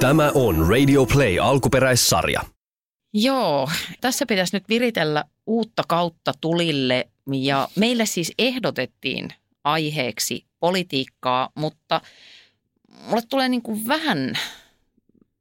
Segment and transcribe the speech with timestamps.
[0.00, 2.40] Tämä on Radio Play alkuperäissarja.
[3.14, 3.68] Joo,
[4.00, 9.28] tässä pitäisi nyt viritellä uutta kautta tulille ja meille siis ehdotettiin
[9.64, 12.00] aiheeksi politiikkaa, mutta
[13.08, 14.38] mulle tulee niin kuin vähän,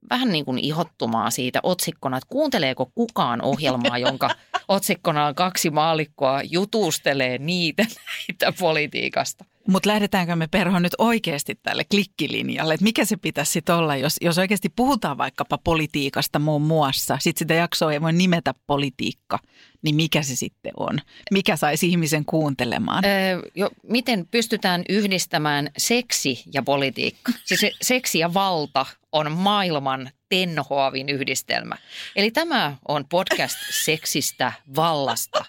[0.09, 4.29] vähän niin kuin ihottumaa siitä otsikkona, että kuunteleeko kukaan ohjelmaa, jonka
[4.67, 9.45] otsikkona on kaksi maalikkoa jutustelee niitä näitä politiikasta.
[9.67, 14.15] Mutta lähdetäänkö me Perho nyt oikeasti tälle klikkilinjalle, että mikä se pitäisi sitten olla, jos,
[14.21, 19.39] jos oikeasti puhutaan vaikkapa politiikasta muun muassa, sitten sitä jaksoa ei voi nimetä politiikka,
[19.81, 20.99] niin mikä se sitten on?
[21.31, 23.05] Mikä saisi ihmisen kuuntelemaan?
[23.05, 27.31] Öö, jo, miten pystytään yhdistämään seksi ja politiikka?
[27.45, 31.75] Siis se, seksi ja valta on maailman tenhoavin yhdistelmä.
[32.15, 35.45] Eli tämä on podcast seksistä, vallasta,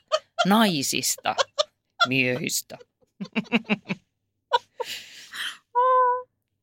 [0.47, 1.37] naisista,
[2.09, 2.79] miehistä.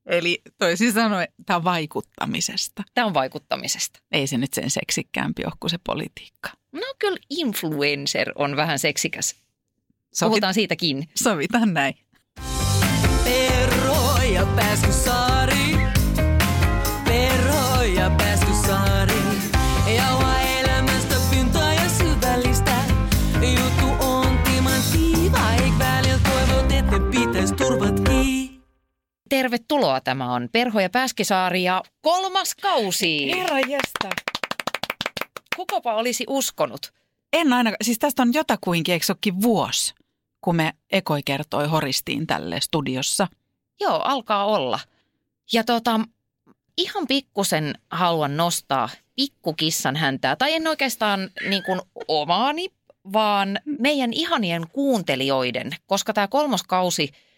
[0.05, 2.84] Eli toisin sanoen, tämä on vaikuttamisesta.
[2.94, 3.99] Tämä on vaikuttamisesta.
[4.12, 6.49] Ei se nyt sen seksikkäämpi ole kuin se politiikka.
[6.71, 9.35] No kyllä influencer on vähän seksikäs.
[10.20, 11.10] Puhutaan siitäkin.
[11.15, 11.98] Sovitaan näin.
[13.24, 14.46] Perro ja.
[14.46, 15.52] Perro
[29.34, 30.01] Tervetuloa.
[30.01, 33.31] Tämä on Perho ja Pääskisaari ja kolmas kausi.
[33.31, 33.57] Herra.
[35.55, 36.93] Kukapa olisi uskonut?
[37.34, 39.93] En ainakaan, siis tästä on jotakuinkin, eikö olekin vuosi,
[40.41, 43.27] kun me ekoi kertoi horistiin tälle studiossa.
[43.79, 44.79] Joo, alkaa olla.
[45.53, 45.99] Ja tota,
[46.77, 52.70] ihan pikkusen haluan nostaa pikkukissan häntää, tai en oikeastaan niin kuin omaani,
[53.13, 57.32] vaan meidän ihanien kuuntelijoiden, koska tämä kolmoskausi eh,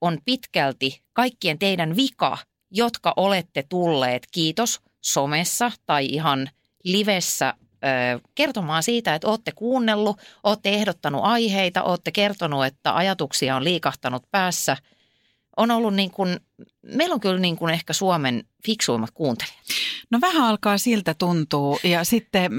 [0.00, 2.38] on pitkälti kaikkien teidän vika,
[2.70, 6.50] jotka olette tulleet, kiitos, somessa tai ihan
[6.84, 7.54] livessä
[8.34, 14.76] kertomaan siitä, että olette kuunnellut, olette ehdottanut aiheita, olette kertonut, että ajatuksia on liikahtanut päässä.
[15.56, 16.40] On ollut niin kuin,
[16.82, 19.60] meillä on kyllä niin kuin ehkä Suomen fiksuimmat kuuntelijat.
[20.10, 22.52] No vähän alkaa siltä tuntuu ja sitten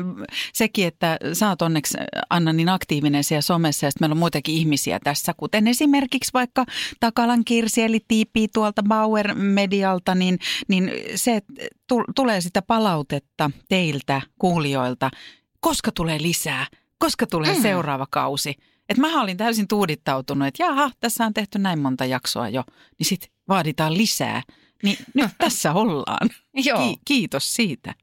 [0.54, 1.98] sekin, että sä oot onneksi
[2.30, 6.66] Anna niin aktiivinen siellä somessa ja sitten meillä on muitakin ihmisiä tässä, kuten esimerkiksi vaikka
[7.00, 11.42] Takalan Kirsi eli Tiipi tuolta Bauer Medialta, niin, niin se
[11.88, 15.12] tu- tulee sitä palautetta teiltä kuulijoilta,
[15.60, 16.66] koska tulee lisää,
[16.98, 17.62] koska tulee mm.
[17.62, 18.56] seuraava kausi.
[18.92, 22.64] Että mä olin täysin tuudittautunut, että jaha, tässä on tehty näin monta jaksoa jo,
[23.00, 24.44] niin sitten vaaditaan lisää.
[24.84, 26.30] Niin nyt tässä ollaan.
[26.54, 26.88] Joo.
[26.90, 27.96] Ki- kiitos siitä.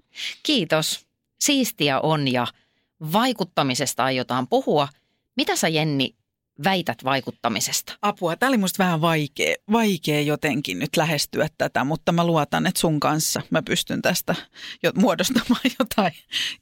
[0.42, 1.06] Kiitos.
[1.40, 2.46] Siistiä on ja
[3.12, 4.88] vaikuttamisesta aiotaan puhua.
[5.36, 6.14] Mitä sä Jenni
[6.64, 7.92] väität vaikuttamisesta?
[8.02, 12.80] Apua, tämä oli musta vähän vaikea, vaikea jotenkin nyt lähestyä tätä, mutta mä luotan, että
[12.80, 14.34] sun kanssa mä pystyn tästä
[14.82, 16.12] jo muodostamaan jotain,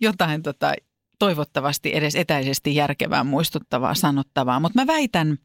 [0.00, 0.74] jotain tota,
[1.18, 4.60] toivottavasti edes etäisesti järkevää, muistuttavaa, sanottavaa.
[4.60, 5.38] Mutta mä väitän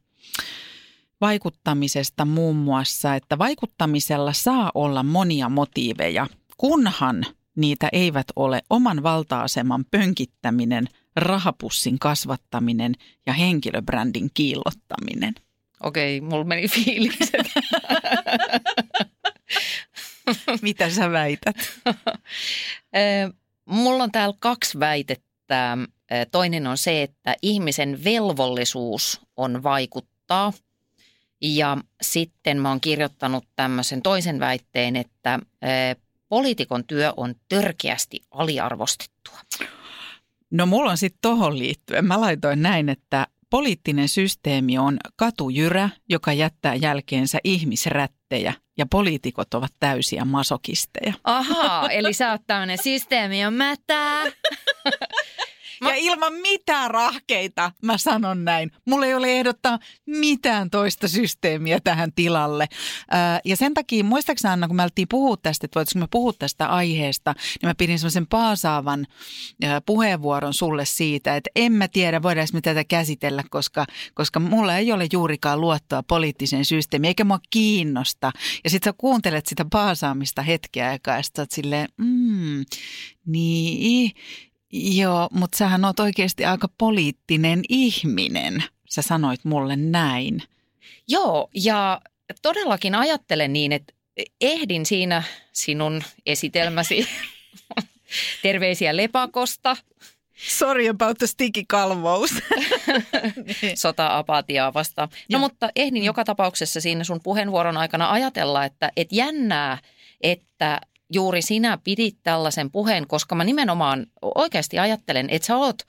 [1.20, 9.84] vaikuttamisesta muun muassa, että vaikuttamisella saa olla monia motiiveja, kunhan niitä eivät ole oman valta-aseman
[9.90, 12.94] pönkittäminen, rahapussin kasvattaminen
[13.26, 15.34] ja henkilöbrändin kiillottaminen.
[15.82, 17.46] Okei, mulla meni fiilikset.
[20.62, 21.56] Mitä sä väität?
[23.64, 25.31] Mulla on täällä kaksi väitettä.
[25.52, 30.52] Ö, Toinen on se, että ihmisen velvollisuus on vaikuttaa.
[31.40, 35.38] Ja sitten mä oon kirjoittanut tämmöisen toisen väitteen, että
[36.28, 39.38] poliitikon työ on törkeästi aliarvostettua.
[40.50, 42.04] No mulla on sitten tohon liittyen.
[42.04, 47.38] Mä laitoin näin, että poliittinen systeemi on katujyrä, joka jättää jälkeensä
[48.36, 51.12] ihmisrättejä ja poliitikot ovat täysiä masokisteja.
[51.24, 54.22] Ahaa, eli sä oot tämmöinen systeemi on mätää.
[55.88, 58.70] Ja ilman mitään rahkeita, mä sanon näin.
[58.86, 62.68] Mulla ei ole ehdottaa mitään toista systeemiä tähän tilalle.
[63.10, 66.32] Ää, ja sen takia, muistaakseni Anna, kun me alettiin puhua tästä, että voitaisiinko me puhua
[66.32, 69.06] tästä aiheesta, niin mä pidin semmoisen paasaavan
[69.62, 74.76] ää, puheenvuoron sulle siitä, että en mä tiedä, voidaanko me tätä käsitellä, koska, koska mulla
[74.76, 78.32] ei ole juurikaan luottoa poliittiseen systeemiin, eikä mua kiinnosta.
[78.64, 82.64] Ja sit sä kuuntelet sitä paasaamista hetkeä aikaa, ja sit sä oot silleen, mm,
[83.26, 84.10] niin,
[84.72, 88.64] Joo, mutta sähän oot oikeasti aika poliittinen ihminen.
[88.90, 90.42] Sä sanoit mulle näin.
[91.08, 92.00] Joo, ja
[92.42, 93.92] todellakin ajattelen niin, että
[94.40, 95.22] ehdin siinä
[95.52, 97.08] sinun esitelmäsi
[98.42, 99.76] terveisiä lepakosta,
[100.48, 102.30] Sorry about the sticky kalvous.
[103.74, 105.08] sota-apatiaa vastaan.
[105.12, 105.40] No Joo.
[105.40, 109.78] mutta ehdin joka tapauksessa siinä sun puheenvuoron aikana ajatella, että et jännää,
[110.20, 110.80] että
[111.14, 115.82] juuri sinä pidit tällaisen puheen, koska mä nimenomaan oikeasti ajattelen, että sä oot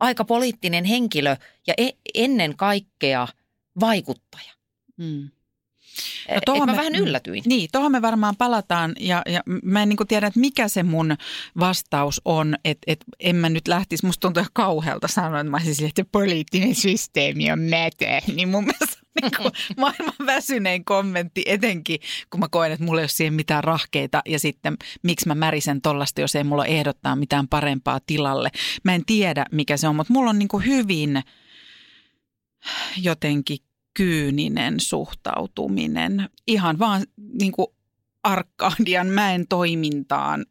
[0.00, 1.36] aika poliittinen henkilö
[1.66, 3.28] ja e- ennen kaikkea
[3.80, 4.52] vaikuttaja.
[4.96, 5.30] Mm.
[6.34, 7.42] No, tohon mä vähän yllätyin.
[7.46, 11.16] Niin, tuohon me varmaan palataan ja, ja mä en niin tiedä, että mikä se mun
[11.58, 15.56] vastaus on, että, että en mä nyt lähtisi, musta tuntuu ihan kauhealta sanoa, että mä
[15.56, 22.00] olisin että poliittinen systeemi on mätä, niin mun mielestä niin kuin maailman väsynein kommentti, etenkin
[22.30, 25.80] kun mä koen, että mulla ei ole siihen mitään rahkeita ja sitten miksi mä märisen
[25.80, 28.50] tollasta, jos ei mulla ehdottaa mitään parempaa tilalle.
[28.84, 31.22] Mä en tiedä, mikä se on, mutta mulla on niin kuin hyvin
[33.02, 33.58] jotenkin
[33.98, 37.02] kyyninen suhtautuminen ihan vaan
[37.40, 37.66] niin kuin
[38.22, 40.46] Arkadian mäen toimintaan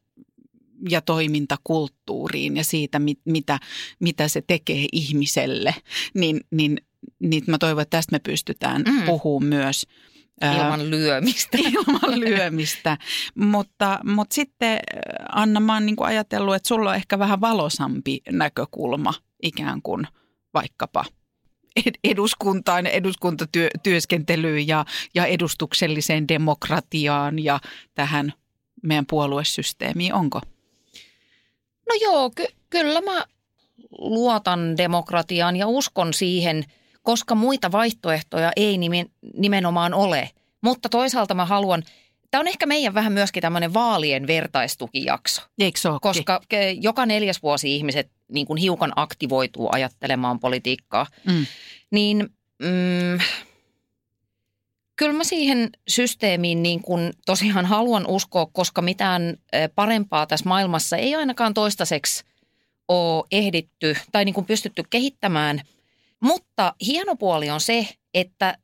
[0.90, 3.60] ja toimintakulttuuriin ja siitä, mit, mitä,
[4.00, 5.76] mitä se tekee ihmiselle,
[6.14, 6.78] niin, niin,
[7.20, 9.04] niin mä toivon, että tästä me pystytään mm.
[9.06, 9.88] puhumaan myös.
[10.56, 11.58] Ilman lyömistä.
[11.72, 12.98] Ilman lyömistä.
[13.36, 14.80] mutta, mutta sitten
[15.32, 19.14] Anna, mä oon niin ajatellut, että sulla on ehkä vähän valosampi näkökulma
[19.44, 20.08] ikään kuin
[20.54, 21.06] vaikkapa–
[22.04, 24.86] eduskuntaan, eduskuntatyöskentelyyn ja,
[25.16, 27.60] ja edustukselliseen demokratiaan ja
[27.96, 28.34] tähän
[28.84, 30.42] meidän puoluesysteemiin, onko?
[31.90, 33.26] No joo, ky- kyllä mä
[33.98, 36.64] luotan demokratiaan ja uskon siihen,
[37.02, 40.30] koska muita vaihtoehtoja ei nimen, nimenomaan ole.
[40.62, 41.84] Mutta toisaalta mä haluan,
[42.32, 45.42] tämä on ehkä meidän vähän myöskin tämmöinen vaalien vertaistukijakso.
[45.60, 46.42] Eikö se Koska
[46.82, 51.08] joka neljäs vuosi ihmiset niin kuin hiukan aktivoituu ajattelemaan politiikkaa.
[51.26, 51.46] Mm.
[51.92, 52.30] Niin
[52.60, 53.20] mm,
[54.96, 59.38] kyllä mä siihen systeemiin niin kuin tosiaan haluan uskoa, koska mitään
[59.76, 62.24] parempaa tässä maailmassa ei ainakaan toistaiseksi
[62.88, 65.62] ole ehditty tai niin kuin pystytty kehittämään.
[66.20, 68.58] Mutta hieno puoli on se, että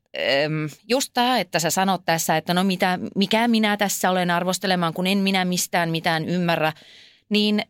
[0.88, 5.06] just tämä, että sä sanot tässä, että no mitä, mikä minä tässä olen arvostelemaan, kun
[5.06, 6.72] en minä mistään mitään ymmärrä,
[7.28, 7.62] niin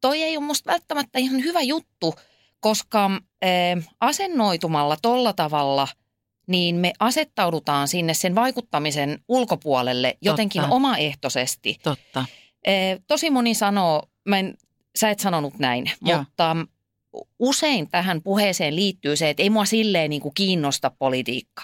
[0.00, 2.14] toi ei ole musta välttämättä ihan hyvä juttu,
[2.60, 3.10] koska
[4.00, 5.88] asennoitumalla tolla tavalla–
[6.48, 10.74] niin me asettaudutaan sinne sen vaikuttamisen ulkopuolelle jotenkin Totta.
[10.74, 11.76] omaehtoisesti.
[11.82, 12.24] Totta.
[13.06, 14.54] tosi moni sanoo, mä en,
[14.96, 16.18] sä et sanonut näin, ja.
[16.18, 16.56] mutta
[17.38, 21.62] usein tähän puheeseen liittyy se, että ei mua silleen niin kuin kiinnosta politiikka.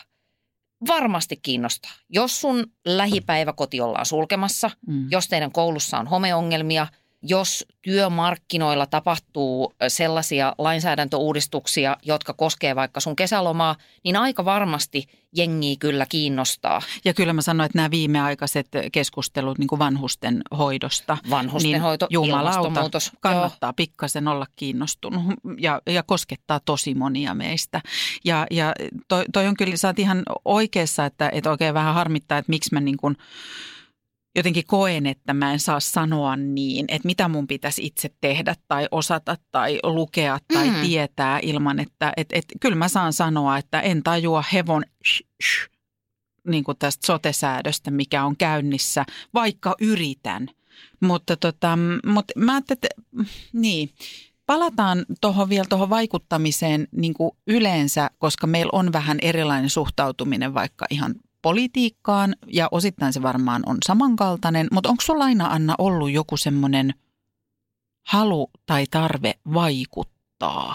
[0.87, 1.93] Varmasti kiinnostaa.
[2.09, 5.07] Jos sun lähipäiväkoti ollaan sulkemassa, mm.
[5.11, 6.87] jos teidän koulussa on homeongelmia–
[7.27, 15.07] jos työmarkkinoilla tapahtuu sellaisia lainsäädäntöuudistuksia, jotka koskee vaikka sun kesälomaa, niin aika varmasti
[15.37, 16.83] jengi kyllä kiinnostaa.
[17.05, 21.19] Ja kyllä mä sanoin, että nämä viimeaikaiset keskustelut niin kuin vanhusten hoidosta.
[21.31, 23.13] Vanhusten niin hoito, ilmastonmuutos.
[23.21, 23.75] Kannattaa joo.
[23.77, 25.23] pikkasen olla kiinnostunut
[25.59, 27.81] ja, ja koskettaa tosi monia meistä.
[28.25, 28.73] Ja, ja
[29.09, 32.71] toi, toi on kyllä, sä oot ihan oikeassa, että, että oikein vähän harmittaa, että miksi
[32.73, 33.17] mä niin kuin–
[34.37, 38.89] jotenkin koen, että mä en saa sanoa niin, että mitä mun pitäisi itse tehdä tai
[38.91, 40.81] osata tai lukea tai mm.
[40.81, 45.71] tietää ilman, että et, et, kyllä mä saan sanoa, että en tajua hevon sh, sh,
[46.49, 49.05] niin kuin tästä sotesäädöstä, mikä on käynnissä,
[49.35, 50.49] vaikka yritän.
[51.01, 52.89] Mutta, tota, mutta mä ajattelin, että
[53.53, 53.91] niin,
[54.47, 60.87] palataan tuohon vielä tuohon vaikuttamiseen niin kuin yleensä, koska meillä on vähän erilainen suhtautuminen vaikka
[60.91, 66.37] ihan politiikkaan ja osittain se varmaan on samankaltainen, mutta onko sulla aina Anna ollut joku
[66.37, 66.95] semmoinen
[68.03, 70.75] halu tai tarve vaikuttaa?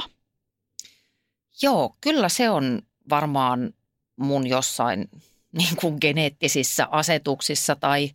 [1.62, 3.74] Joo, kyllä se on varmaan
[4.16, 5.10] mun jossain
[5.52, 8.12] niin kuin geneettisissä asetuksissa tai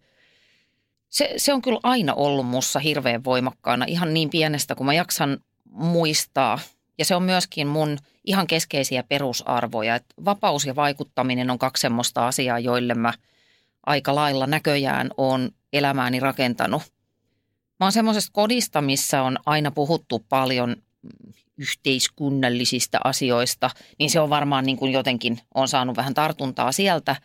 [1.08, 5.38] se, se on kyllä aina ollut mussa hirveän voimakkaana ihan niin pienestä kuin mä jaksan
[5.70, 6.58] muistaa.
[6.98, 9.94] Ja se on myöskin mun– ihan keskeisiä perusarvoja.
[9.94, 13.12] Että vapaus ja vaikuttaminen on kaksi semmoista asiaa, joille mä
[13.86, 16.82] aika lailla näköjään on elämääni rakentanut.
[17.80, 20.76] Mä oon semmoisesta kodista, missä on aina puhuttu paljon
[21.58, 27.16] yhteiskunnallisista asioista, niin se on varmaan niin kuin jotenkin on saanut vähän tartuntaa sieltä.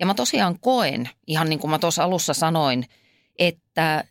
[0.00, 2.84] Ja mä tosiaan koen, ihan niin kuin mä tuossa alussa sanoin,
[3.38, 4.04] että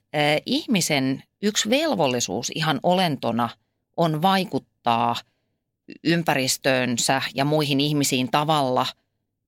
[0.45, 3.49] ihmisen yksi velvollisuus ihan olentona
[3.97, 5.15] on vaikuttaa–
[6.03, 8.85] ympäristöönsä ja muihin ihmisiin tavalla,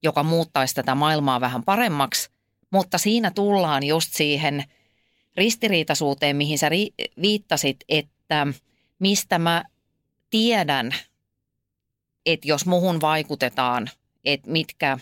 [0.02, 2.30] joka muuttaisi tätä maailmaa vähän paremmaksi.
[2.70, 4.64] Mutta siinä tullaan just siihen
[5.36, 8.46] ristiriitaisuuteen, mihin sä ri- viittasit, että
[8.98, 9.64] mistä mä
[10.30, 10.94] tiedän,
[12.26, 13.90] että jos muhun vaikutetaan,
[14.24, 14.98] että mitkä,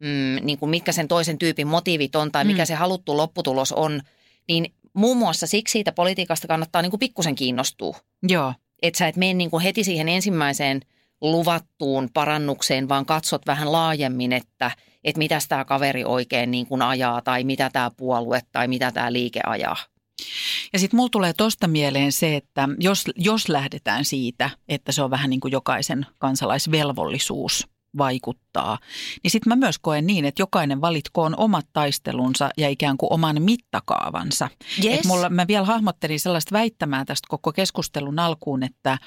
[0.00, 2.66] mm, niin kuin mitkä sen toisen tyypin motiivit on tai mikä mm.
[2.66, 4.02] se haluttu lopputulos on,
[4.48, 7.96] niin muun muassa siksi siitä politiikasta kannattaa niin kuin pikkusen kiinnostua.
[8.28, 10.80] Joo että sä et mene niin kuin heti siihen ensimmäiseen
[11.20, 14.70] luvattuun parannukseen, vaan katsot vähän laajemmin, että,
[15.04, 19.12] että mitä tämä kaveri oikein niin kuin ajaa tai mitä tämä puolue tai mitä tämä
[19.12, 19.76] liike ajaa.
[20.72, 25.10] Ja sitten mulla tulee tosta mieleen se, että jos, jos lähdetään siitä, että se on
[25.10, 28.78] vähän niin kuin jokaisen kansalaisvelvollisuus vaikuttaa,
[29.22, 33.42] niin sitten mä myös koen niin, että jokainen valitkoon omat taistelunsa ja ikään kuin oman
[33.42, 34.48] mittakaavansa.
[34.84, 34.98] Yes.
[34.98, 38.98] Et mulla, mä vielä hahmottelin sellaista väittämää tästä koko keskustelun alkuun, että,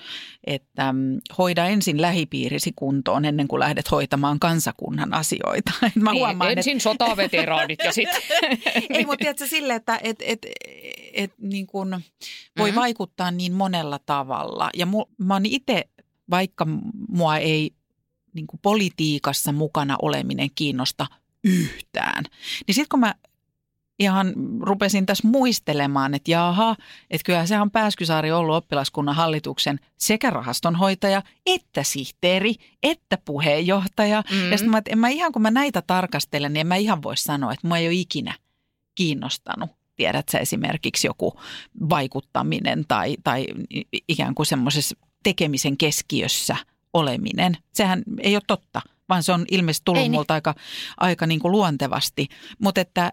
[0.47, 5.71] että mm, hoida ensin lähipiirisi kuntoon ennen kuin lähdet hoitamaan kansakunnan asioita.
[5.87, 8.21] Et mä huomaan, Niin, ensin sotaveteraanit ja sitten...
[8.89, 10.39] ei, mutta tiedätkö sille, että et, et,
[11.13, 12.63] et, niin kun voi Mhm.
[12.63, 12.75] mm-hmm.
[12.75, 14.69] vaikuttaa niin monella tavalla.
[14.73, 15.89] Ja mu, mä oon itse,
[16.29, 16.65] vaikka
[17.09, 17.71] mua ei
[18.35, 21.07] niin kuin politiikassa mukana oleminen kiinnosta
[21.43, 22.23] yhtään,
[22.67, 23.15] niin sitten kun mä
[23.99, 26.75] ihan rupesin tässä muistelemaan, että jaha,
[27.09, 34.23] että kyllä se on Pääskysaari ollut oppilaskunnan hallituksen sekä rahastonhoitaja, että sihteeri, että puheenjohtaja.
[34.31, 34.37] Mm.
[34.37, 34.51] Mm.
[34.51, 37.17] Ja sitten mä, en mä ihan kun mä näitä tarkastelen, niin en mä ihan voi
[37.17, 38.33] sanoa, että mua ei ole ikinä
[38.95, 39.69] kiinnostanut.
[39.95, 41.39] Tiedät sä esimerkiksi joku
[41.89, 43.45] vaikuttaminen tai, tai
[44.07, 46.57] ikään kuin semmoisessa tekemisen keskiössä
[46.95, 47.57] oleminen.
[47.73, 50.19] Sehän ei ole totta, vaan se on ilmeisesti tullut Ei niin.
[50.19, 50.55] multa aika,
[50.97, 52.27] aika niin kuin luontevasti.
[52.59, 53.11] Mutta että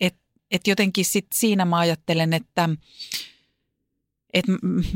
[0.00, 0.16] et,
[0.50, 2.68] et jotenkin sit siinä mä ajattelen, että
[4.34, 4.44] et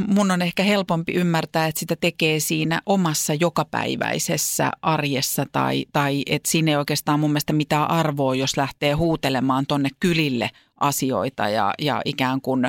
[0.07, 6.50] mun on ehkä helpompi ymmärtää, että sitä tekee siinä omassa jokapäiväisessä arjessa tai, tai että
[6.50, 10.50] siinä ei oikeastaan mun mielestä mitään arvoa, jos lähtee huutelemaan tonne kylille
[10.81, 12.66] asioita ja, ja ikään kuin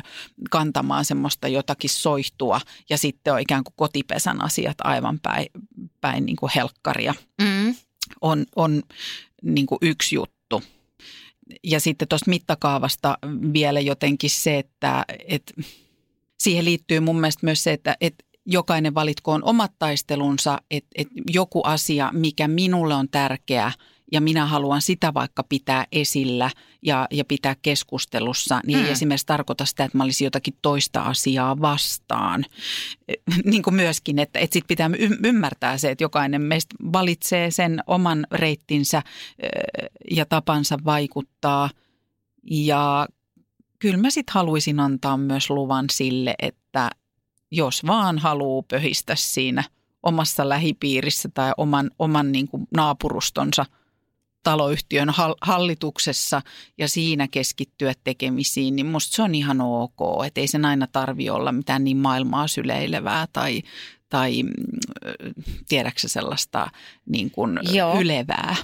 [0.50, 5.48] kantamaan semmoista jotakin soihtua ja sitten on ikään kuin kotipesän asiat aivan päin,
[6.02, 7.76] päin niin kuin helkkaria Mm.
[8.22, 8.84] on, on
[9.42, 10.64] niin kuin yksi juttu.
[11.64, 13.18] Ja sitten tuosta mittakaavasta
[13.54, 15.54] vielä jotenkin se, että, että
[16.40, 21.62] siihen liittyy mun mielestä myös se, että, että jokainen valitkoon omat taistelunsa, että, että joku
[21.64, 23.72] asia, mikä minulle on tärkeä
[24.12, 28.86] ja minä haluan sitä vaikka pitää esillä ja, ja pitää keskustelussa, niin Mm.
[28.86, 32.46] ei esimerkiksi tarkoita sitä, että mä olisin jotakin toista asiaa vastaan.
[33.52, 34.90] niin kuin myöskin, että, että sit pitää
[35.24, 39.02] ymmärtää se, että jokainen meistä valitsee sen oman reittinsä
[40.12, 41.70] ja tapansa vaikuttaa.
[42.52, 43.08] Ja
[43.80, 46.90] kyllä mä sitten haluaisin antaa myös luvan sille, että
[47.52, 49.64] jos vaan haluaa pöhistä siinä
[50.04, 53.66] omassa lähipiirissä tai oman, oman niin kuin naapurustonsa
[54.46, 56.42] taloyhtiön hal- hallituksessa
[56.78, 60.26] ja siinä keskittyä tekemisiin, niin musta se on ihan ok.
[60.26, 63.62] Että ei sen aina tarvi olla mitään niin maailmaa syleilevää tai,
[64.10, 64.52] tai mm,
[65.70, 66.68] tiedäksä sellaista
[67.06, 68.00] niin kuin Joo.
[68.00, 68.56] ylevää.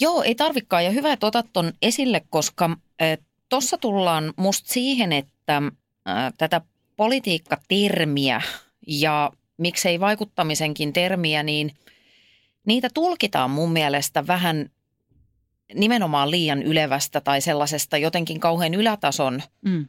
[0.00, 0.84] Joo, ei tarvikaan.
[0.84, 2.76] Ja hyvä, että otat ton esille, koska
[3.48, 6.60] tuossa tullaan musta siihen, että äh, tätä
[6.96, 8.42] politiikkatermiä
[8.86, 11.74] ja miksei vaikuttamisenkin termiä, niin
[12.66, 14.70] niitä tulkitaan mun mielestä vähän
[15.74, 19.88] nimenomaan liian ylevästä tai sellaisesta jotenkin kauhean ylätason Mm.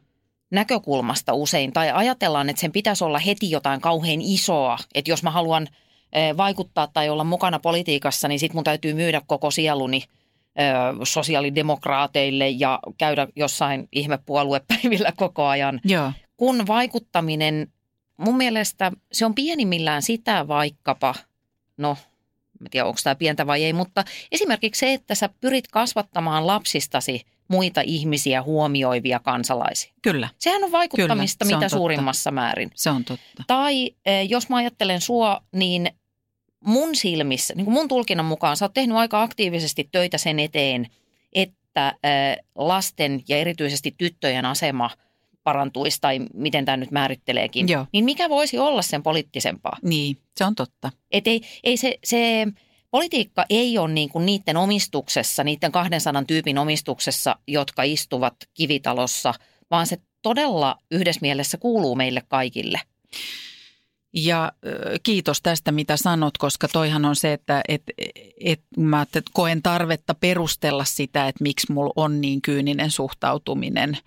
[0.52, 1.74] näkökulmasta usein.
[1.74, 4.78] Tai ajatellaan, että sen pitäisi olla heti jotain kauhean isoa.
[4.96, 5.68] Että jos mä haluan
[6.38, 10.04] vaikuttaa tai olla mukana politiikassa, niin sit mun täytyy myydä koko sieluni
[11.04, 15.82] sosiaalidemokraateille ja käydä jossain ihmepuoluepäivillä koko ajan.
[15.84, 16.12] Joo.
[16.38, 17.68] Kun vaikuttaminen,
[18.18, 21.16] mun mielestä se on pienimmillään sitä vaikkapa,
[21.78, 21.98] no
[22.66, 27.22] en tiedä onko tämä pientä vai ei, mutta esimerkiksi se, että sä pyrit kasvattamaan lapsistasi
[27.48, 29.94] muita ihmisiä huomioivia kansalaisia.
[30.02, 31.78] Kyllä, Sehän on vaikuttamista Kyllä, se on mitä totta.
[31.78, 32.72] suurimmassa määrin.
[32.76, 33.44] se on totta.
[33.48, 35.90] Tai eh, jos mä ajattelen sua, niin
[36.66, 40.88] mun silmissä, niin kuin mun tulkinnan mukaan, sä oot tehnyt aika aktiivisesti töitä sen eteen,
[41.34, 44.90] että eh, lasten ja erityisesti tyttöjen asema
[45.44, 47.70] parantuisi, tai miten tämä nyt määritteleekin.
[47.70, 47.86] Joo.
[47.94, 49.78] Niin mikä voisi olla sen poliittisempaa?
[49.84, 50.92] Niin, se on totta.
[51.12, 52.48] Et ei, ei se, se
[52.92, 59.34] politiikka ei ole niin kuin niiden omistuksessa, niiden 200 tyypin omistuksessa, jotka istuvat kivitalossa,
[59.72, 62.80] vaan se todella yhdessä mielessä kuuluu meille kaikille.
[64.14, 64.52] Ja
[65.04, 67.84] kiitos tästä, mitä sanot, koska toihan on se, että et,
[68.44, 73.98] et, mä että koen tarvetta perustella sitä, että miksi mulla on niin kyyninen suhtautuminen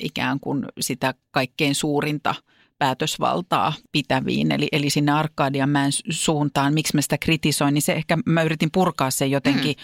[0.00, 2.34] ikään kuin sitä kaikkein suurinta
[2.78, 8.42] päätösvaltaa pitäviin, eli, eli sinne Arkadianmäen suuntaan, miksi mä sitä kritisoin, niin se ehkä mä
[8.42, 9.76] yritin purkaa sen jotenkin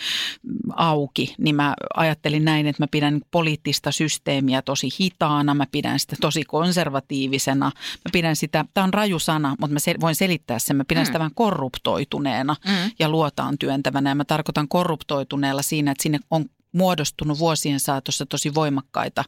[0.43, 0.53] mm.
[0.76, 6.17] auki, niin mä ajattelin näin, että mä pidän poliittista systeemiä tosi hitaana, mä pidän sitä
[6.21, 10.76] tosi konservatiivisena, mä pidän sitä, tämä on raju sana, mutta mä se, voin selittää sen,
[10.76, 11.07] mä pidän Mm.
[11.07, 12.91] sitä vähän korruptoituneena Mm.
[12.99, 18.54] ja luotaan työntävänä ja mä tarkoitan korruptoituneella siinä, että sinne on muodostunut vuosien saatossa tosi
[18.54, 19.25] voimakkaita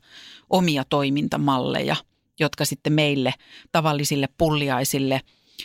[0.51, 1.97] omia toimintamalleja,
[2.41, 3.35] jotka sitten meille
[3.73, 5.21] tavallisille pulliaisille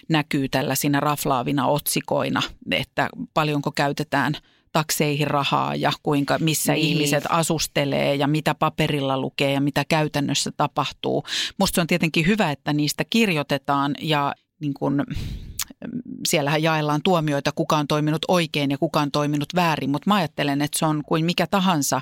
[0.10, 4.34] näkyy tällaisina raflaavina otsikoina, että paljonko käytetään
[4.72, 6.86] takseihin rahaa ja kuinka, missä Niin.
[6.86, 11.24] ihmiset asustelee ja mitä paperilla lukee ja mitä käytännössä tapahtuu.
[11.58, 15.04] Musta se on tietenkin hyvä, että niistä kirjoitetaan ja niin kun,
[16.28, 20.62] siellähän jaellaan tuomioita, kuka on toiminut oikein ja kuka on toiminut väärin, mutta mä ajattelen,
[20.62, 22.02] että se on kuin mikä tahansa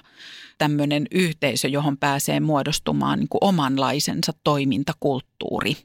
[0.58, 5.29] tämmöinen yhteisö, johon pääsee muodostumaan niin kuin omanlaisensa toimintakulttuuri.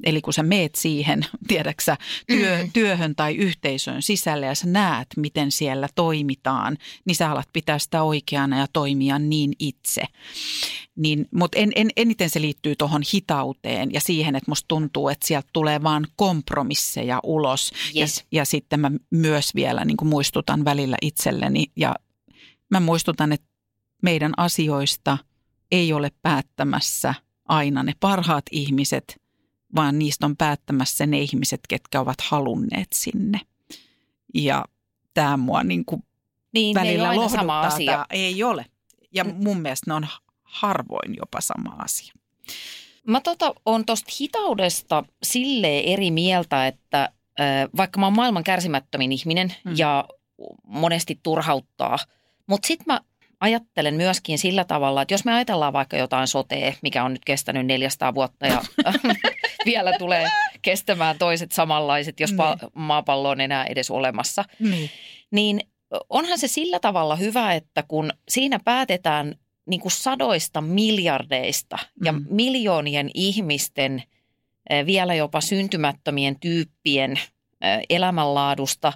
[0.05, 1.97] Eli kun sä meet siihen, tiedäksä,
[2.27, 2.71] työ, Mm.
[2.73, 8.03] työhön tai yhteisöön sisälle ja sä näet, miten siellä toimitaan, niin sä alat pitää sitä
[8.03, 10.03] oikeana ja toimia niin itse.
[10.97, 15.27] Niin, mutta en, en, eniten se liittyy tuohon hitauteen ja siihen, että musta tuntuu, että
[15.27, 17.73] sieltä tulee vaan kompromisseja ulos.
[17.97, 18.17] Yes.
[18.17, 21.95] Ja, ja sitten mä myös vielä niin muistutan välillä itselleni ja
[22.71, 23.47] mä muistutan, että
[24.03, 25.19] meidän asioista
[25.73, 27.15] ei ole päättämässä
[27.49, 29.24] aina ne parhaat ihmiset,
[29.77, 33.41] vaan niistä on päättämässä ne ihmiset, ketkä ovat halunneet sinne.
[34.35, 34.65] Ja
[35.15, 36.03] tämä mua niin kuin
[36.55, 37.41] Niin, ei välillä aina lohduttaa.
[37.43, 37.93] sama asia.
[37.93, 38.07] Tää.
[38.11, 38.67] Ei ole.
[39.15, 40.07] Ja mun mielestä ne on
[40.43, 42.13] harvoin jopa sama asia.
[43.07, 47.13] Mä tota, on tuosta hitaudesta silleen eri mieltä, että
[47.77, 49.71] vaikka mä oon maailman kärsimättömin ihminen Mm.
[49.71, 49.77] mm.
[49.79, 50.05] ja
[50.67, 51.99] monesti turhauttaa,
[52.47, 53.01] mutta sitten mä
[53.45, 57.67] ajattelen myöskin sillä tavalla, että jos me ajatellaan vaikka jotain sotea, mikä on nyt kestänyt
[57.67, 58.63] 400 vuotta ja
[59.67, 60.31] vielä tulee
[60.63, 64.91] kestämään toiset samanlaiset, jos pa- maapallo on enää edes olemassa, Niin.
[65.31, 65.61] niin
[66.11, 69.35] onhan se sillä tavalla hyvä, että kun siinä päätetään
[69.67, 72.25] niin kuin sadoista miljardeista ja Mm.
[72.31, 74.03] miljoonien ihmisten,
[74.71, 78.93] eh, vielä jopa syntymättömien tyyppien eh, elämänlaadusta,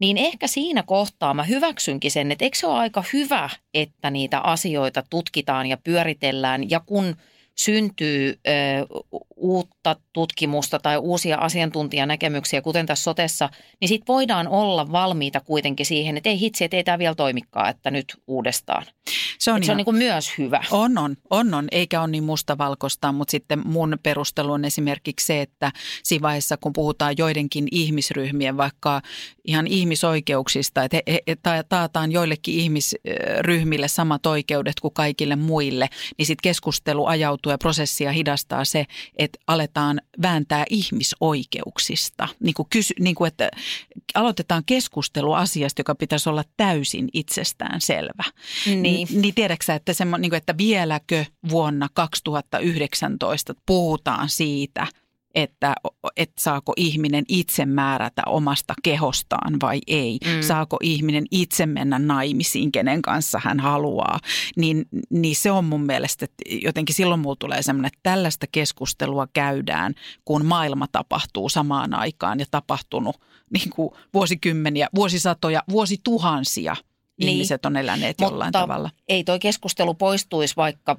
[0.00, 4.40] niin ehkä siinä kohtaa mä hyväksynkin sen, että eikö se ole aika hyvä, että niitä
[4.40, 6.70] asioita tutkitaan ja pyöritellään.
[6.70, 7.16] Ja kun
[7.64, 8.50] syntyy ö,
[9.36, 13.48] uutta tutkimusta tai uusia asiantuntijanäkemyksiä, kuten tässä sotessa,
[13.80, 17.70] niin sitten voidaan olla valmiita kuitenkin siihen, että ei hitsi, että ei tämä vielä toimikaan,
[17.70, 18.86] että nyt uudestaan.
[19.38, 20.64] Se on, Et se on niin kuin myös hyvä.
[20.70, 25.40] On, on, on, on, eikä ole niin mustavalkoista, mutta sitten mun perustelu on esimerkiksi se,
[25.40, 29.02] että siinä vaiheessa, kun puhutaan joidenkin ihmisryhmien, vaikka
[29.44, 36.26] ihan ihmisoikeuksista, että he, he, ta- taataan joillekin ihmisryhmille samat oikeudet kuin kaikille muille, niin
[36.26, 38.86] sitten keskustelu ajautuu ja prosessia hidastaa se,
[39.16, 42.28] että aletaan vääntää ihmisoikeuksista.
[42.40, 43.50] Niin kuin kysy, niin kuin että
[44.14, 48.24] aloitetaan keskustelu asiasta, joka pitäisi olla täysin itsestään selvä.
[48.66, 49.08] Niin.
[49.10, 54.86] Niin tiedätkö sä, että, semmo, niin kuin, että vieläkö vuonna 2019 puhutaan siitä,
[55.34, 55.74] että,
[56.16, 60.18] että saako ihminen itse määrätä omasta kehostaan vai ei.
[60.24, 60.42] Mm.
[60.42, 64.18] Saako ihminen itse mennä naimisiin, kenen kanssa hän haluaa.
[64.56, 69.28] Niin, niin se on mun mielestä, että jotenkin silloin mulla tulee semmoinen, että tällaista keskustelua
[69.32, 73.16] käydään, kun maailma tapahtuu samaan aikaan ja tapahtunut
[73.52, 76.76] niin kuin vuosikymmeniä, vuosisatoja, vuosituhansia.
[77.20, 77.30] Niin.
[77.32, 78.90] Ihmiset on eläneet jollain Mutta tavalla.
[79.08, 80.96] Ei toi keskustelu poistuisi, vaikka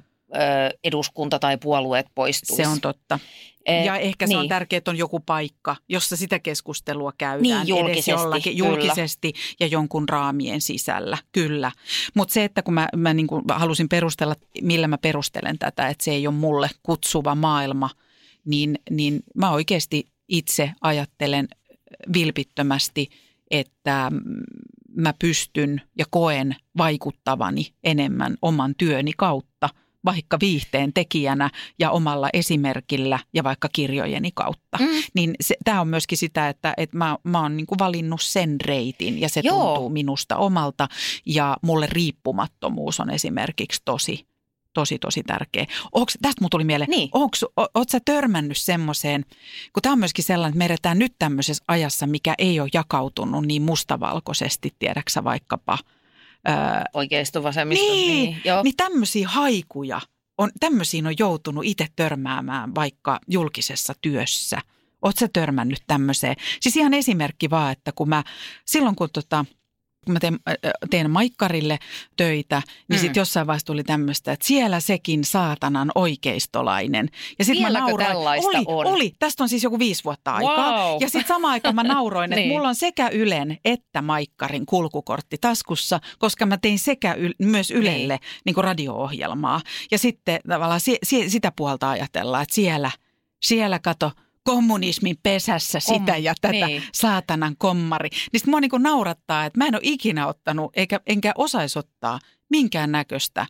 [0.84, 2.62] eduskunta tai puolueet poistuisi.
[2.62, 3.18] Se on totta.
[3.66, 4.38] Eh, Ja ehkä se niin.
[4.38, 8.68] on tärkeää, että on joku paikka, jossa sitä keskustelua käydään Niin, edes julkisesti, jollakin, kyllä.
[8.68, 11.72] julkisesti ja jonkun raamien sisällä, kyllä.
[12.14, 16.04] Mutta se, että kun mä, mä niin kuin halusin perustella, millä mä perustelen tätä, että
[16.04, 17.90] se ei ole mulle kutsuva maailma,
[18.44, 21.48] niin, niin mä oikeasti itse ajattelen
[22.12, 23.08] vilpittömästi,
[23.50, 24.20] että mm,
[24.96, 29.68] mä pystyn ja koen vaikuttavani enemmän oman työni kautta,
[30.04, 34.78] vaikka viihteen tekijänä ja omalla esimerkillä ja vaikka kirjojeni kautta.
[34.80, 34.86] Mm.
[35.14, 35.34] Niin
[35.64, 39.40] tämä on myöskin sitä, että, että mä, mä oon niinku valinnut sen reitin ja se
[39.44, 39.64] Joo.
[39.64, 40.88] Tuntuu minusta omalta
[41.26, 44.26] ja mulle riippumattomuus on esimerkiksi tosi
[44.74, 45.66] tosi, tosi tärkeä.
[45.92, 47.08] Onks, tästä mulla tuli mieleen, Niin.
[47.12, 49.24] onks, o, oot sä törmännyt semmoiseen,
[49.72, 53.46] kun tämä on myöskin sellainen, että me eletään nyt tämmöisessä ajassa, mikä ei ole jakautunut
[53.46, 55.78] niin mustavalkoisesti, tiedäksä vaikkapa.
[56.48, 56.54] Öö,
[56.92, 57.92] Oikeisto, vasemmisto.
[57.92, 58.62] niin, niin, joo.
[58.62, 60.00] niin tämmöisiä haikuja,
[60.38, 64.58] on, tämmöisiin on joutunut itse törmäämään vaikka julkisessa työssä.
[65.02, 66.36] Oot sä törmännyt tämmöiseen?
[66.60, 68.24] Siis ihan esimerkki vaan, että kun mä,
[68.64, 69.44] silloin kun tota,
[70.04, 70.54] kun mä teen, äh,
[70.90, 71.78] teen Maikkarille
[72.16, 73.00] töitä, niin Mm.
[73.00, 77.08] sitten jossain vaiheessa tuli tämmöistä, että siellä sekin saatanan oikeistolainen.
[77.38, 78.06] Ja sitten mä nauroin.
[78.06, 78.86] tällaista oli, on?
[78.86, 80.88] oli, tästä on siis joku viisi vuotta aikaa.
[80.90, 81.02] Wow.
[81.02, 82.48] Ja sitten samaan aikaan mä nauroin, että Niin.
[82.48, 88.18] mulla on sekä Ylen että Maikkarin kulkukortti taskussa, koska mä tein sekä yl, myös Ylelle
[88.44, 88.54] niin.
[88.56, 89.60] Niin radio-ohjelmaa.
[89.90, 92.90] Ja sitten tavallaan si, si, sitä puolta ajatellaan, että siellä,
[93.42, 94.12] siellä kato,
[94.44, 96.82] kommunismin pesässä Kom- sitä ja tätä niin.
[96.92, 98.08] saatanan kommari.
[98.08, 101.78] Niin sit mua niin kuin naurattaa, että mä en ole ikinä ottanut, eikä, enkä osaisi
[101.78, 103.46] ottaa minkään näköistä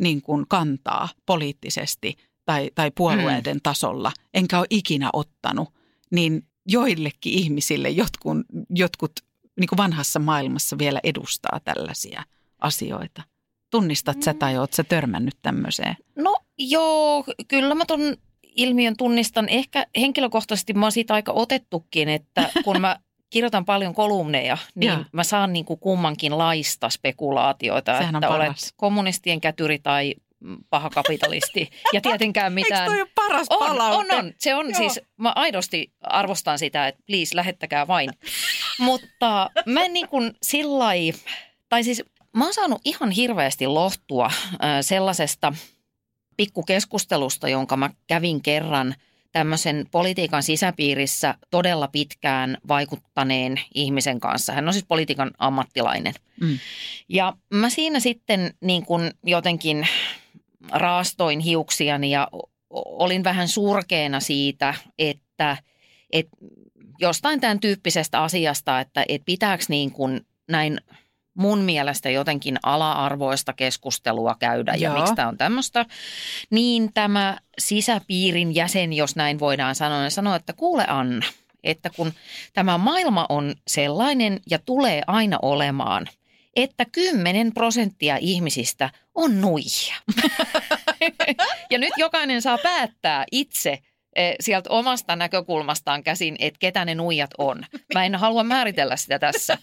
[0.00, 3.60] niin kuin kantaa poliittisesti tai, tai puolueiden mm.
[3.62, 4.12] tasolla.
[4.34, 5.68] Enkä ole ikinä ottanut.
[6.10, 8.38] Niin joillekin ihmisille jotkut,
[8.70, 9.12] jotkut
[9.60, 12.22] niin kuin vanhassa maailmassa vielä edustaa tällaisia
[12.58, 13.22] asioita?
[13.70, 15.96] Tunnistat sä tai oot sä törmännyt tämmöiseen?
[16.16, 18.00] No joo, kyllä mä ton
[18.56, 19.48] ilmiön tunnistan.
[19.48, 22.96] Ehkä henkilökohtaisesti mä oon siitä aika otettukin, että kun mä
[23.30, 25.04] kirjoitan paljon kolumneja, niin Joo.
[25.12, 30.14] mä saan niin kuin kummankin laista spekulaatioita, Sehän että olet kommunistien kätyri tai
[30.70, 31.70] paha kapitalisti.
[31.92, 32.82] Ja tietenkään mitään...
[32.82, 34.14] Eikö toi ole paras on, palaute?
[34.14, 34.32] on, on.
[34.38, 34.76] Se on Joo.
[34.76, 38.10] siis, mä aidosti arvostan sitä, että please lähettäkää vain.
[38.78, 41.12] Mutta mä en niin kuin sillai,
[41.68, 42.04] tai siis
[42.36, 45.52] mä oon saanut ihan hirveästi lohtua äh, sellaisesta
[46.40, 48.94] pikkukeskustelusta, jonka mä kävin kerran
[49.32, 54.52] tämmöisen politiikan sisäpiirissä todella pitkään vaikuttaneen ihmisen kanssa.
[54.52, 56.14] Hän on siis politiikan ammattilainen.
[56.40, 56.58] Mm.
[57.08, 59.88] Ja mä siinä sitten niin kuin jotenkin
[60.70, 62.28] raastoin hiuksiani ja
[62.70, 65.56] olin vähän surkeena siitä, että,
[66.12, 66.36] että
[67.00, 70.80] jostain tämän tyyppisestä asiasta, että, että pitääkö niin kuin näin
[71.40, 74.98] mun mielestä jotenkin ala-arvoista keskustelua käydä ja Joo.
[74.98, 75.86] miksi tämä on tämmöistä,
[76.50, 81.26] niin tämä sisäpiirin jäsen, jos näin voidaan sanoa, niin sanoo, että kuule Anna,
[81.64, 82.12] että kun
[82.52, 86.08] tämä maailma on sellainen ja tulee aina olemaan,
[86.56, 89.94] että 10 prosenttia ihmisistä on nuijia.
[91.70, 93.78] ja nyt jokainen saa päättää itse
[94.16, 97.64] eh, sieltä omasta näkökulmastaan käsin, että ketä ne nuijat on.
[97.94, 99.58] Mä en halua määritellä sitä tässä.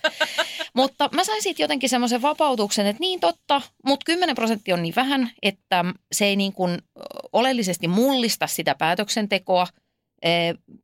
[0.77, 4.95] Mutta mä sain siitä jotenkin semmoisen vapautuksen, että niin totta, mutta 10 prosenttia on niin
[4.95, 6.77] vähän, että se ei niin kuin
[7.33, 9.67] oleellisesti mullista sitä päätöksentekoa.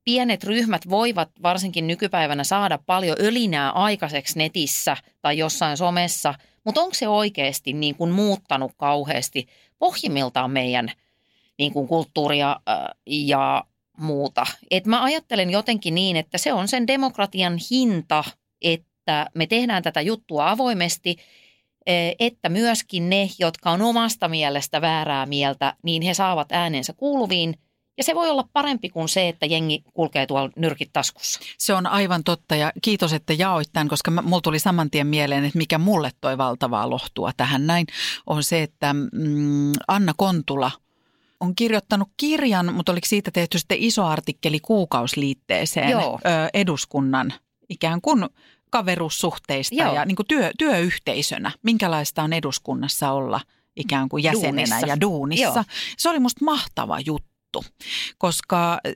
[0.03, 6.33] Pienet ryhmät voivat varsinkin nykypäivänä saada paljon ölinää aikaiseksi netissä tai jossain somessa,
[6.65, 9.47] mutta onko se oikeasti niin kuin muuttanut kauheasti
[9.79, 10.91] pohjimmiltaan meidän
[11.57, 12.59] niin kuin kulttuuria
[13.05, 13.63] ja
[13.97, 14.45] muuta.
[14.71, 18.23] Et mä ajattelen jotenkin niin, että se on sen demokratian hinta,
[18.61, 18.92] että
[19.33, 21.15] me tehdään tätä juttua avoimesti,
[21.85, 27.53] eh, että myöskin ne, jotka on omasta mielestä väärää mieltä, niin he saavat äänensä kuuluviin.
[27.97, 31.39] Ja se voi olla parempi kuin se, että jengi kulkee tuolla nyrkit taskussa.
[31.57, 35.45] Se on aivan totta ja kiitos, että jaoit tämän, koska mulla tuli saman tien mieleen,
[35.45, 37.87] että mikä mulle toi valtavaa lohtua tähän näin,
[38.27, 40.71] on se, että mm, Anna Kontula
[41.39, 46.19] on kirjoittanut kirjan, mutta oliko siitä tehty sitten iso artikkeli kuukausliitteeseen Joo.
[46.25, 47.33] ö, eduskunnan
[47.69, 48.25] ikään kuin
[48.73, 49.95] kaveruussuhteista Joo.
[49.95, 51.51] ja niin kuin työ, työyhteisönä.
[51.63, 53.41] Minkälaista on eduskunnassa olla
[53.75, 54.87] ikään kuin jäsenenä Duunissa.
[54.87, 55.43] ja duunissa.
[55.43, 55.63] Joo.
[55.97, 57.32] Se oli musta mahtava juttu
[58.17, 58.93] koska eh,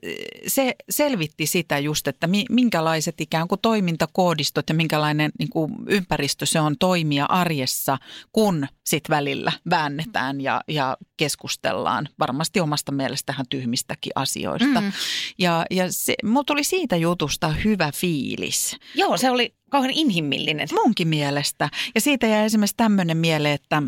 [0.47, 6.45] se selvitti sitä just, että mi- minkälaiset ikään kuin toimintakoodistot ja minkälainen niin kuin ympäristö
[6.45, 7.97] se on toimia arjessa,
[8.31, 14.81] kun sit välillä väännetään ja, ja keskustellaan varmasti omasta mielestähän tyhmistäkin asioista.
[14.81, 14.91] Mm.
[15.37, 18.77] Ja, ja se, mulla tuli siitä jutusta hyvä fiilis.
[18.95, 20.67] Joo, se oli kauhean inhimillinen.
[20.71, 21.69] Munkin mielestä.
[21.95, 23.83] Ja siitä jäi esimerkiksi tämmöinen mieleen, että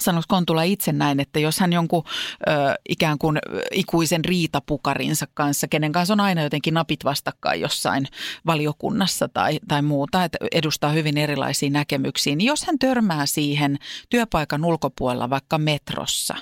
[0.00, 2.04] sanoisi Kontula itse näin, että jos hän jonkun
[2.48, 2.50] ö,
[2.88, 3.38] ikään kuin
[3.72, 8.06] ikuisen riitapukarinsa kanssa, kenen kanssa on aina jotenkin napit vastakkain jossain
[8.46, 13.78] valiokunnassa tai, tai muuta, että edustaa hyvin erilaisia näkemyksiä, niin jos hän törmää siihen
[14.10, 16.36] työpaikan ulkopuolella vaikka metrossa,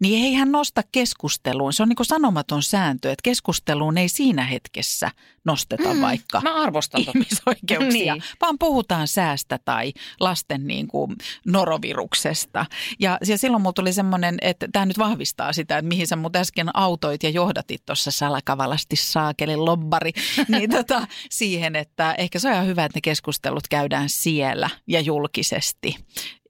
[0.00, 1.72] niin ei hän nosta keskusteluun.
[1.72, 5.10] Se on niin kuin sanomaton sääntö, että keskusteluun ei siinä hetkessä
[5.44, 8.24] nosteta Mm, vaikka Mä arvostan ihmisoikeuksia, Niin.
[8.40, 11.16] vaan puhutaan säästä tai lasten niin kuin
[11.46, 12.66] noroviruksesta.
[12.98, 16.36] Ja, ja silloin mulla tuli semmoinen, että tämä nyt vahvistaa sitä, että mihin sä mut
[16.36, 20.12] äsken autoit ja johdatit tuossa salakavalasti saakeli lobbari,
[20.48, 25.00] niin tota, siihen, että ehkä se on ihan hyvä, että ne keskustelut käydään siellä ja
[25.00, 25.96] julkisesti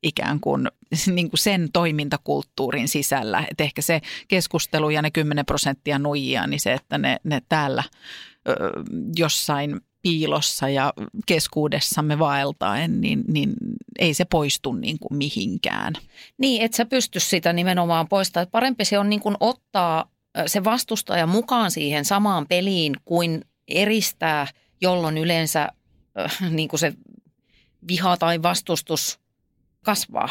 [0.02, 0.68] ikään kuin,
[1.14, 3.46] niin kuin sen toimintakulttuurin sisällä.
[3.50, 7.84] Että ehkä se keskustelu ja ne 10 prosenttia nuijia, niin se, että ne, ne täällä
[8.48, 8.54] ö,
[9.16, 10.92] jossain piilossa ja
[11.26, 13.52] keskuudessamme vaeltaen, niin, niin
[13.98, 15.92] ei se poistu niin kuin mihinkään.
[16.38, 18.48] Niin, et sä pysty sitä nimenomaan poistamaan.
[18.52, 20.12] Parempi se on niin kuin ottaa
[20.46, 24.46] se vastustaja mukaan siihen samaan peliin kuin eristää,
[24.80, 25.68] jolloin yleensä
[26.20, 26.92] äh, niin kuin se
[27.88, 29.21] viha tai vastustus
[29.84, 30.28] kasvaa.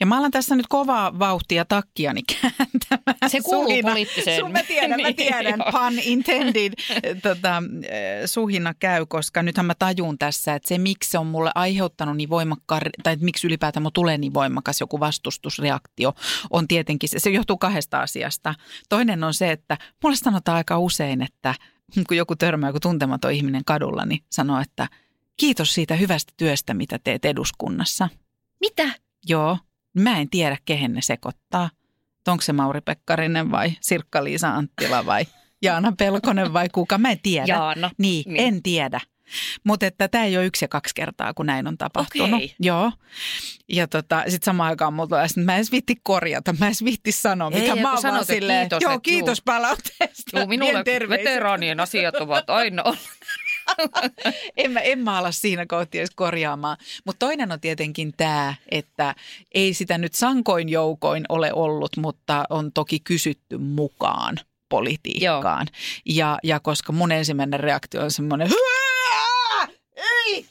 [0.00, 3.30] Ja mä alan tässä nyt kovaa vauhtia takkiani kääntämään.
[3.30, 4.40] Se kuuluu Suhina- poliittiseen.
[4.40, 5.58] Sun, mä tiedän, mä Niin, tiedän.
[5.58, 5.72] joo.
[5.72, 6.72] Pun intended
[7.22, 11.50] tota, eh, suhina käy, koska nythän mä tajun tässä, että se miksi se on mulle
[11.54, 16.12] aiheuttanut niin voimakkaan, tai että miksi ylipäätään mulle tulee niin voimakas joku vastustusreaktio,
[16.50, 18.54] on tietenkin, se, se johtuu kahdesta asiasta.
[18.88, 21.54] Toinen on se, että mulle sanotaan aika usein, että
[22.08, 24.88] kun joku törmää, joku tuntematon ihminen kadulla, niin sanoo, että
[25.36, 28.08] kiitos siitä hyvästä työstä, mitä teet eduskunnassa.
[28.66, 28.90] Mitä?
[29.28, 29.58] Joo,
[29.98, 31.70] mä en tiedä, kehen ne sekoittaa.
[32.28, 35.26] Onko se Mauri Pekkarinen vai Sirkka-Liisa Anttila vai
[35.62, 37.46] Jaana Pelkonen vai kuka, mä en tiedä.
[37.46, 37.90] Jaana.
[37.98, 38.40] Niin, Niin.
[38.54, 39.00] en tiedä.
[39.64, 42.34] Mutta että tämä ei ole yksi ja kaksi kertaa, kun näin on tapahtunut.
[42.34, 42.54] Okei.
[42.60, 42.92] Joo.
[43.68, 46.68] Ja tota, sitten samaan aikaan mulla tulee, että mä en edes viitti korjata, mä en
[46.68, 49.42] edes vitti sanoa, Ei, mitä kun mä oon sanot, vaan silleen, kiitos, joo, kiitos juu.
[49.44, 50.38] palautteesta.
[50.38, 53.00] Joo, minulle veteraanien asiat ovat aina olleet.
[54.56, 56.76] en, mä, en mä ala siinä kohti edes korjaamaan.
[57.04, 59.14] Mutta toinen on tietenkin tämä, että
[59.54, 64.36] ei sitä nyt sankoin joukoin ole ollut, mutta on toki kysytty mukaan
[64.68, 65.66] politiikkaan.
[66.04, 69.68] Ja, ja koska mun ensimmäinen reaktio on semmoinen, "Hyää!
[69.96, 70.46] ei,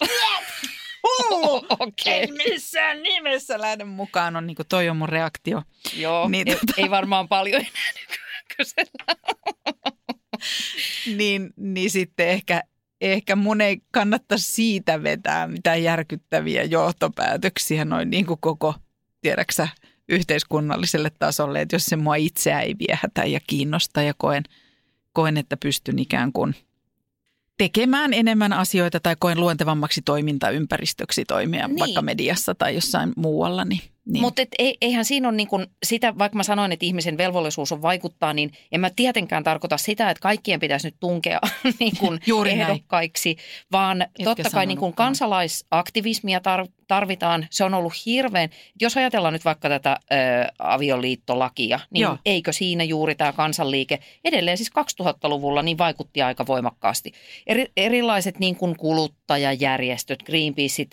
[1.04, 2.24] hullu, Okei.
[2.24, 5.62] en missään nimessä lähde mukaan, on niin kuin toi on mun reaktio.
[5.94, 9.16] Joo, Niin, ei, tota- ei varmaan paljon enää nykyään kysellä.
[11.18, 12.62] Niin, niin sitten ehkä,
[13.02, 18.76] ehkä mun ei kannattaisi siitä vetää mitään järkyttäviä johtopäätöksiä noin niin kuin koko,
[19.22, 19.68] tiedäksä,
[20.10, 24.44] yhteiskunnalliselle tasolle, että jos se mua itseä ei viehätä ja kiinnosta ja koen,
[25.14, 26.56] koen, että pystyn ikään kuin
[27.58, 31.80] tekemään enemmän asioita tai koen luontevammaksi toimintaympäristöksi toimia Niin.
[31.80, 33.66] vaikka mediassa tai jossain muualla.
[33.66, 34.22] Niin, niin.
[34.22, 34.42] Mutta
[34.82, 38.52] eihän siinä ole niin kun sitä, vaikka mä sanoin, että ihmisen velvollisuus on vaikuttaa, niin
[38.72, 41.40] en mä tietenkään tarkoita sitä, että kaikkien pitäisi nyt tunkea
[41.80, 42.62] niin kun Juuri näin.
[42.62, 43.38] ehdokkaiksi,
[43.72, 44.92] vaan totta kai niin joo.
[44.92, 47.48] kansalaisaktivismia tar- tarvitaan.
[47.52, 48.50] Se on ollut hirveän,
[48.82, 50.16] jos ajatellaan nyt vaikka tätä ö,
[50.60, 52.18] avioliittolakia, niin Joo.
[52.26, 57.12] eikö siinä juuri tämä kansanliike edelleen siis 2000-luvulla niin vaikutti aika voimakkaasti.
[57.48, 60.92] Eri, erilaiset niin kuin kuluttajajärjestöt, Greenpeaceit,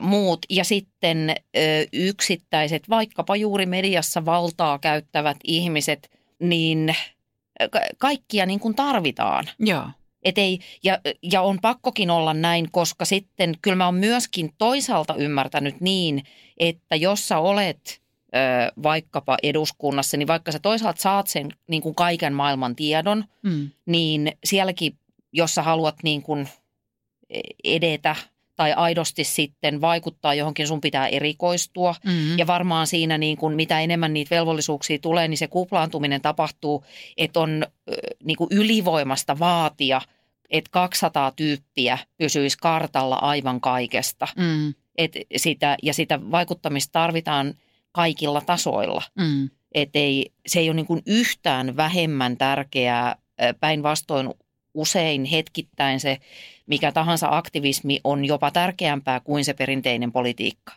[0.00, 1.60] muut ja sitten ö,
[1.92, 6.94] yksittäiset, vaikkapa juuri mediassa valtaa käyttävät ihmiset, niin
[7.70, 9.44] ka- kaikkia niin kuin tarvitaan.
[9.58, 9.86] Joo.
[10.22, 10.98] Et ei, ja,
[11.32, 16.22] ja on pakkokin olla näin, koska sitten kyllä mä oon myöskin toisaalta ymmärtänyt niin,
[16.58, 18.02] että jos sä olet
[18.34, 23.70] ö, vaikkapa eduskunnassa, niin vaikka sä toisaalta saat sen niin kuin kaiken maailman tiedon, Mm.
[23.86, 24.98] niin sielläkin,
[25.32, 26.48] jos sä haluat niin kuin
[27.64, 28.16] edetä
[28.56, 31.94] tai aidosti sitten vaikuttaa johonkin, sun pitää erikoistua.
[32.04, 32.38] Mm.
[32.38, 36.84] Ja varmaan siinä niin kuin mitä enemmän niitä velvollisuuksia tulee, niin se kuplaantuminen tapahtuu,
[37.16, 37.66] että on
[38.24, 40.00] niin kuin ylivoimasta vaatia,
[40.50, 44.28] että 200 tyyppiä pysyisi kartalla aivan kaikesta.
[44.36, 44.74] Mm.
[44.98, 47.54] Et sitä, ja sitä vaikuttamista tarvitaan
[47.92, 49.02] kaikilla tasoilla.
[49.18, 49.50] Mm.
[49.74, 53.16] Et ei, se ei ole niin kuin yhtään vähemmän tärkeää.
[53.60, 54.34] Päinvastoin
[54.74, 56.18] usein hetkittäin se
[56.66, 60.72] mikä tahansa aktivismi on jopa tärkeämpää kuin se perinteinen politiikka.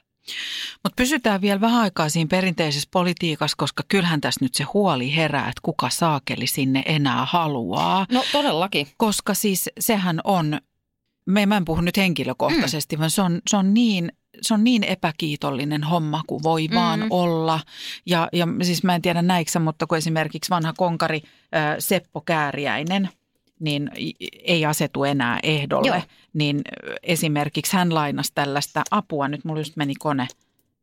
[0.84, 5.50] Mutta pysytään vielä vähän aikaa siinä perinteisessä politiikassa, koska kyllähän tässä nyt se huoli herää,
[5.50, 8.06] että kuka saakeli sinne enää haluaa.
[8.12, 8.88] No todellakin.
[8.98, 10.60] Koska siis sehän on,
[11.26, 13.00] me, mä en puhu nyt henkilökohtaisesti, mm.
[13.00, 16.76] vaan se on, se on niin se on niin epäkiitollinen homma kuin voi mm.
[16.76, 17.60] vaan olla.
[18.06, 21.22] Ja, ja siis mä en tiedä näiksä, mutta kun esimerkiksi vanha konkari
[21.56, 23.10] äh, Seppo Kääriäinen,
[23.60, 23.92] niin
[24.44, 26.02] ei asetu enää ehdolle, Joo.
[26.34, 26.62] Niin
[27.04, 29.28] esimerkiksi hän lainasi tällaista apua.
[29.28, 30.28] Nyt mulla just meni kone.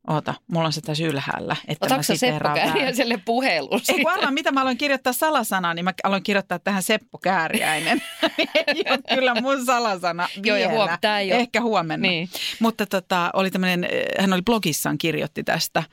[0.07, 1.55] Oota, mulla on se tässä ylhäällä.
[1.67, 2.49] Että Otatko mä Seppo.
[2.55, 3.81] Kääriäiselle puhelun?
[3.89, 8.01] Ei kun arvaa, mitä mä aloin kirjoittaa salasanaa, niin mä aloin kirjoittaa tähän Seppo Kääriäinen.
[8.67, 10.85] ei ole kyllä mun salasana Joo, ja vielä.
[10.85, 12.07] huom- tää ei oo- Ehkä huomenna.
[12.07, 12.29] Niin.
[12.59, 13.87] Mutta tota, oli tämmöinen,
[14.19, 15.83] hän oli blogissaan kirjoitti tästä.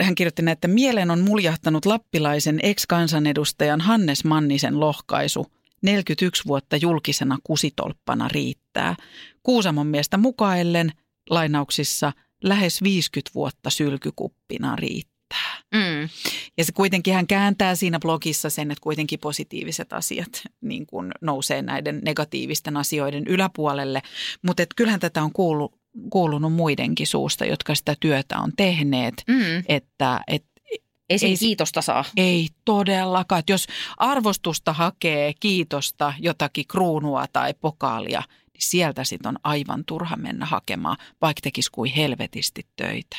[0.00, 5.46] Hän kirjoitti näin, että mieleen on muljahtanut lappilaisen ex-kansanedustajan Hannes Mannisen lohkaisu.
[5.82, 8.96] 41 vuotta julkisena kusitolppana riittää.
[9.42, 10.92] Kuusamon miestä mukaillen
[11.30, 12.12] lainauksissa
[12.44, 15.16] lähes 50 vuotta sylkykuppina riittää.
[15.74, 16.08] Mm.
[16.58, 21.62] Ja se kuitenkin hän kääntää siinä blogissa sen, että kuitenkin positiiviset asiat niin kuin nousee
[21.62, 24.02] näiden negatiivisten asioiden yläpuolelle.
[24.42, 25.72] Mutta kyllähän tätä on kuulu,
[26.10, 29.64] kuulunut muidenkin suusta, jotka sitä työtä on tehneet, Mm.
[29.68, 30.44] että et,
[31.10, 32.04] Ei se- kiitosta saa.
[32.16, 33.38] ei todellakaan.
[33.38, 33.66] Että jos
[33.96, 40.96] arvostusta hakee, kiitosta, jotakin kruunua tai pokaalia, niin sieltä sitten on aivan turha mennä hakemaan,
[41.22, 43.16] vaikka tekisi kuin helvetisti töitä.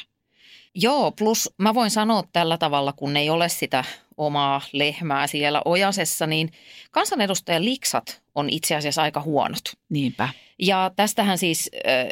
[0.76, 3.84] Joo, plus mä voin sanoa tällä tavalla, kun ei ole sitä
[4.18, 6.52] omaa lehmää siellä ojasessa, niin
[6.92, 9.62] kansanedustajan liksat on itse asiassa aika huonot.
[9.90, 10.30] Niinpä.
[10.60, 12.08] Ja tästähän siis äh,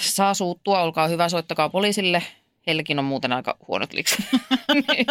[0.00, 2.22] saa suuttua, olkaa hyvä, soittakaa poliisille.
[2.66, 4.20] Heilläkin on muuten aika huonot liksat.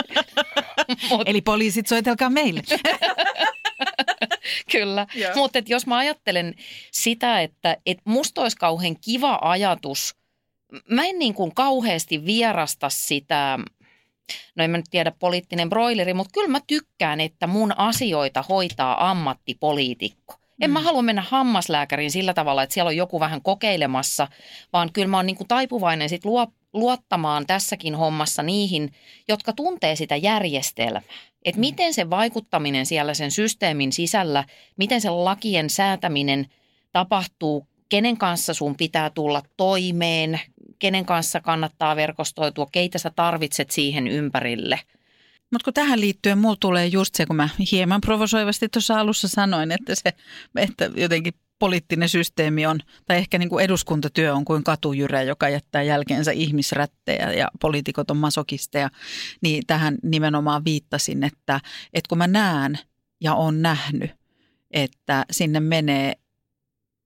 [1.10, 2.62] Mut, Eli poliisit, soitelkaa meille.
[4.72, 5.08] kyllä.
[5.16, 5.32] Joo.
[5.36, 6.56] Mutta jos mä ajattelen
[6.92, 10.16] sitä, että et musta olisi kauhean kiva ajatus,
[10.90, 13.60] mä en niin kuin kauheasti vierasta sitä,
[14.56, 19.10] no en mä nyt tiedä poliittinen broileri, mutta kyllä mä tykkään, että mun asioita hoitaa
[19.10, 20.36] ammattipoliitikko.
[20.62, 20.86] En mä Mm.
[20.86, 24.28] halua mennä hammaslääkäriin sillä tavalla, että siellä on joku vähän kokeilemassa,
[24.74, 28.94] vaan kyllä mä oon niin kuin taipuvainen sit luo, luottamaan tässäkin hommassa niihin,
[29.28, 31.02] jotka tuntee sitä järjestelmää.
[31.46, 34.44] Että miten se vaikuttaminen siellä sen systeemin sisällä,
[34.78, 36.46] miten se lakien säätäminen
[36.92, 40.40] tapahtuu, kenen kanssa sun pitää tulla toimeen,
[40.80, 44.80] kenen kanssa kannattaa verkostoitua, keitä sä tarvitset siihen ympärille.
[45.52, 49.72] Mutta kun tähän liittyen mulla tulee just se, kun mä hieman provosoivasti tuossa alussa sanoin,
[49.72, 50.14] että se,
[50.56, 55.84] että jotenkin poliittinen systeemi on, tai ehkä niin kuin eduskuntatyö on kuin katujyrä, joka jättää
[55.84, 58.90] jälkeensä ihmisrättejä ja poliitikot on masokisteja,
[59.42, 61.60] niin tähän nimenomaan viittasin, että,
[61.94, 62.80] että kun mä näen
[63.22, 64.12] ja on nähnyt,
[64.72, 66.14] että sinne menee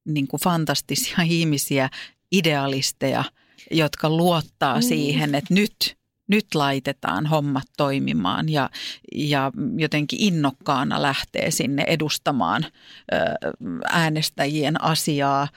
[0.06, 1.90] niin kuin fantastisia ihmisiä,
[2.32, 3.24] idealisteja,
[3.72, 4.82] jotka luottaa mm.
[4.82, 8.70] siihen, että nyt, nyt laitetaan hommat toimimaan ja,
[9.16, 13.18] ja jotenkin innokkaana lähtee sinne edustamaan ö,
[13.90, 15.48] äänestäjien asiaa.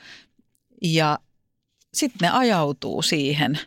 [0.82, 1.18] Ja
[1.94, 3.58] sitten ne ajautuu siihen.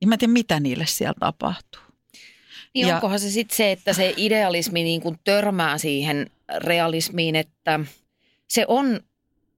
[0.00, 1.80] Ja mä en tiedä, mitä niille siellä tapahtuu.
[2.74, 7.80] Niin ja, onkohan se sitten se, että se idealismi niin kuin törmää siihen realismiin, että
[8.48, 9.00] se on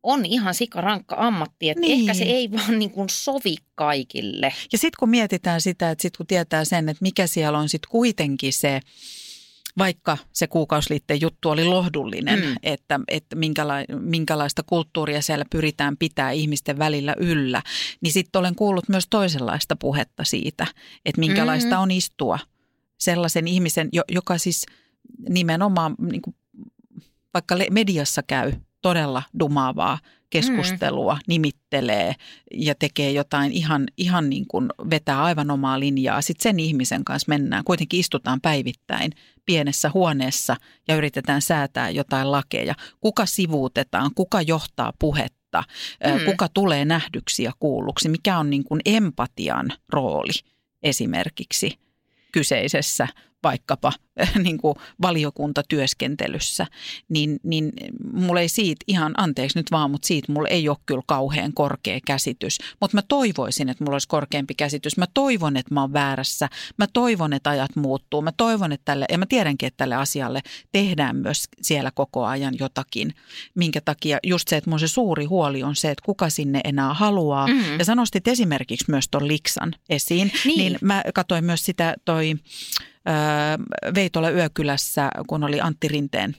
[0.03, 2.01] on ihan sikarankka ammatti, että niin.
[2.01, 4.53] ehkä se ei vaan niin kuin sovi kaikille.
[4.73, 7.91] Ja sitten kun mietitään sitä, että sitten kun tietää sen, että mikä siellä on sitten
[7.91, 8.81] kuitenkin se,
[9.79, 12.55] vaikka se kuukausliitteen juttu oli lohdullinen, mm.
[12.63, 17.63] että, että minkäla- minkälaista kulttuuria siellä pyritään pitää ihmisten välillä yllä,
[18.01, 20.67] niin sitten olen kuullut myös toisenlaista puhetta siitä,
[21.05, 21.83] että minkälaista mm-hmm.
[21.83, 22.39] on istua
[22.99, 24.67] sellaisen ihmisen, joka siis
[25.29, 26.37] nimenomaan niin kuin,
[27.35, 29.99] vaikka mediassa käy todella dumaavaa
[30.31, 31.21] keskustelua, mm.
[31.29, 32.15] nimittelee
[32.55, 36.23] ja tekee jotain ihan, ihan niin kuin vetää aivan omaa linjaa.
[36.23, 39.13] Sitten sen ihmisen kanssa mennään, kuitenkin istutaan päivittäin
[39.47, 40.57] pienessä huoneessa
[40.89, 42.75] ja yritetään säätää jotain lakeja.
[43.01, 45.65] Kuka sivuutetaan, kuka johtaa puhetta,
[46.07, 46.25] mm.
[46.25, 50.33] kuka tulee nähdyksi ja kuulluksi, mikä on niin kuin empatian rooli
[50.83, 51.79] esimerkiksi
[52.33, 53.09] kyseisessä
[53.45, 53.93] vaikkapa
[54.45, 56.67] niin kuin valiokuntatyöskentelyssä,
[57.09, 57.73] niin, niin
[58.13, 61.99] mulla ei siitä ihan, anteeksi nyt vaan, mutta siitä mulla ei ole kyllä kauhean korkea
[62.07, 62.59] käsitys.
[62.81, 64.97] Mutta mä toivoisin, että mulla olisi korkeampi käsitys.
[64.97, 66.49] Mä toivon, että mä oon väärässä.
[66.79, 68.23] Mä toivon, että ajat muuttuu.
[68.23, 70.41] Mä toivon, että tälle, ja mä tiedänkin, että tälle asialle
[70.73, 73.15] tehdään myös siellä koko ajan jotakin.
[73.55, 76.95] Minkä takia just se, että mun se suuri huoli on se, että kuka sinne enää
[76.95, 77.47] haluaa.
[77.47, 77.79] Mm-hmm.
[77.79, 82.35] Ja sanostit esimerkiksi myös ton Liksan esiin, niin, niin mä katsoin myös sitä toi
[83.95, 86.37] Veitola Yökylässä, kun oli Antti Rinteen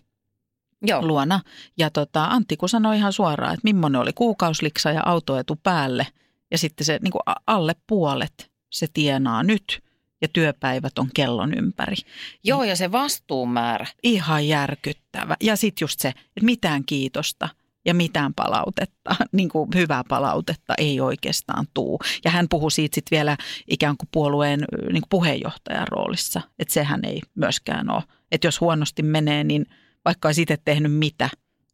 [0.82, 1.08] Joo.
[1.08, 1.40] luona.
[1.78, 6.08] Ja tota, Antti kun sanoi ihan suoraan, että millainen oli kuukausliksa ja autoetu päälle.
[6.52, 9.84] Ja sitten se niin kuin alle puolet se tienaa nyt
[10.22, 11.96] ja työpäivät on kellon ympäri.
[12.44, 13.88] Joo, ja se vastuumäärä.
[14.04, 15.38] Ihan järkyttävä.
[15.42, 17.50] Ja sitten just se, että mitään kiitosta–
[17.86, 22.00] ja mitään palautetta, niin kuin hyvää palautetta ei oikeastaan tuu.
[22.26, 27.06] Ja hän puhui siitä sitten vielä ikään kuin puolueen niin kuin puheenjohtajan roolissa, että sehän
[27.06, 28.04] ei myöskään ole.
[28.32, 29.66] Että jos huonosti menee, niin
[30.06, 31.30] vaikka olisi itse tehnyt mitä,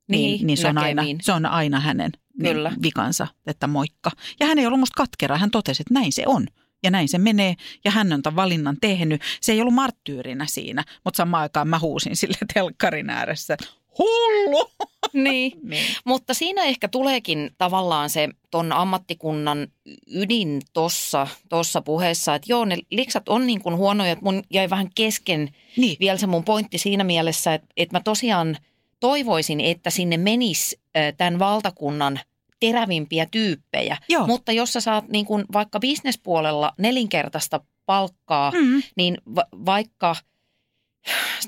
[0.10, 2.72] niin, niin, niin se, on aina, se on aina hänen niin Kyllä.
[2.82, 4.12] vikansa, että moikka.
[4.40, 6.48] Ja hän ei ollut musta katkera, hän totesi, että näin se on.
[6.84, 9.22] Ja näin se menee, ja hän on tämän valinnan tehnyt.
[9.42, 13.58] Se ei ollut marttyyrinä siinä, mutta samaan aikaan mä huusin sille telkkarin ääressä,
[14.00, 14.70] hullu.
[15.14, 15.52] Niin.
[15.64, 19.68] niin, mutta siinä ehkä tuleekin tavallaan se ton ammattikunnan
[20.08, 24.70] ydin tuossa tossa puheessa, että joo, ne liksat on niin kuin huonoja, että mun jäi
[24.70, 25.98] vähän kesken niin.
[26.00, 28.58] vielä se mun pointti siinä mielessä, että, että mä tosiaan
[29.00, 30.80] toivoisin, että sinne menisi
[31.18, 32.20] tämän valtakunnan
[32.60, 33.98] terävimpiä tyyppejä.
[34.10, 34.28] Joo.
[34.28, 38.84] Mutta jos sä saat niin kuin vaikka bisnespuolella nelinkertaista palkkaa, mm.
[38.96, 40.16] niin va- vaikka–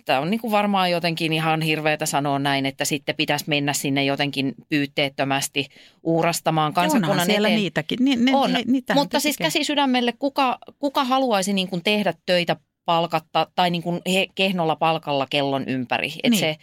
[0.06, 4.06] Tämä on niin kuin varmaan jotenkin ihan hirveätä sanoa näin, että sitten pitäisi mennä sinne
[4.06, 5.68] jotenkin pyytteettömästi
[6.04, 7.60] uurastamaan kansakunnan siellä eteen.
[7.60, 7.98] niitäkin.
[8.02, 12.56] Ni, ne, on, ne, mutta siis käsi sydämelle, kuka, kuka haluaisi niin kuin tehdä töitä
[12.86, 16.14] palkatta tai niin kuin he, kehnolla palkalla kellon ympäri.
[16.24, 16.40] Et niin.
[16.40, 16.58] se,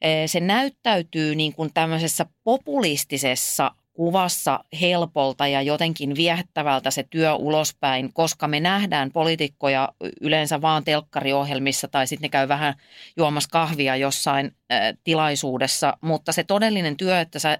[0.00, 8.12] eh, se näyttäytyy niin kuin tämmöisessä populistisessa kuvassa helpolta ja jotenkin viehättävältä se työ ulospäin,
[8.12, 9.88] koska me nähdään poliitikkoja
[10.20, 12.74] yleensä vaan telkkariohjelmissa tai sitten ne käy vähän
[13.16, 17.58] juomassa kahvia jossain äh, tilaisuudessa, mutta se todellinen työ, että sä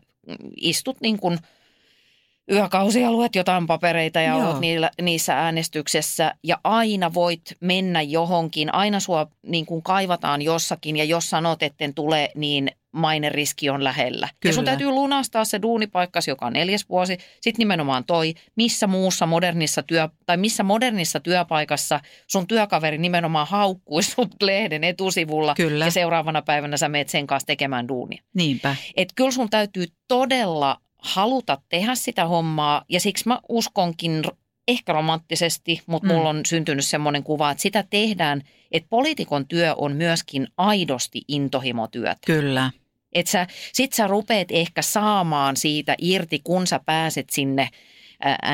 [0.57, 1.39] istut niin kuin
[2.51, 4.51] yökausia, luet jotain papereita ja Joo.
[4.51, 10.97] olet niillä, niissä äänestyksessä ja aina voit mennä johonkin, aina sua niin kuin kaivataan jossakin
[10.97, 14.29] ja jos sanot, etten tule, niin maineriski on lähellä.
[14.41, 14.51] Kyllä.
[14.51, 17.19] Ja sun täytyy lunastaa se duunipaikkas joka neljäs vuosi.
[17.41, 24.11] Sitten nimenomaan toi, missä muussa modernissa työ, tai missä modernissa työpaikassa sun työkaveri nimenomaan haukkuisi
[24.11, 25.55] sut lehden etusivulla.
[25.55, 25.85] Kyllä.
[25.85, 28.23] Ja seuraavana päivänä sä meet sen kanssa tekemään duunia.
[28.35, 28.77] Niinpä.
[28.97, 34.23] Et kyllä sun täytyy todella haluta tehdä sitä hommaa ja siksi mä uskonkin
[34.69, 36.15] ehkä romanttisesti, mutta mm.
[36.15, 38.43] mulla on syntynyt semmoinen kuva, että sitä tehdään,
[38.73, 42.19] että poliitikon työ on myöskin aidosti intohimotyötä.
[42.27, 42.71] Kyllä.
[43.13, 47.69] Et sä, sit sä rupeat ehkä saamaan siitä irti, kun sä pääset sinne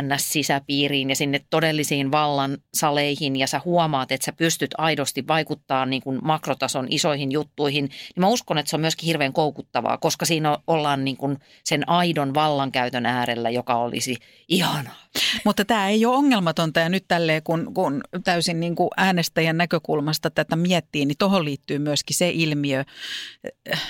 [0.02, 6.02] NS-sisäpiiriin ja sinne todellisiin vallan saleihin ja sä huomaat, että sä pystyt aidosti vaikuttaa niin
[6.02, 10.58] kuin makrotason isoihin juttuihin, niin mä uskon, että se on myöskin hirveän koukuttavaa, koska siinä
[10.66, 14.16] ollaan niin kuin sen aidon vallankäytön äärellä, joka olisi
[14.48, 15.04] ihanaa.
[15.44, 20.30] Mutta tämä ei ole ongelmatonta ja nyt tälleen, kun, kun täysin niin kuin äänestäjän näkökulmasta
[20.30, 22.84] tätä miettii, niin tuohon liittyy myöskin se ilmiö.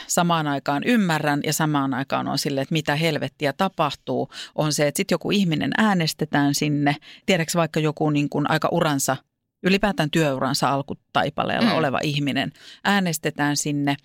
[0.07, 4.97] Samaan aikaan ymmärrän ja samaan aikaan on sille, että mitä helvettiä tapahtuu, on se, että
[4.97, 6.97] sitten joku ihminen äänestetään sinne.
[7.27, 9.17] Tiedätkö vaikka joku niin kuin aika uransa,
[9.62, 11.77] ylipäätään työuransa alkutaipaleella mm.
[11.77, 12.53] oleva ihminen,
[12.85, 13.97] äänestetään sinne–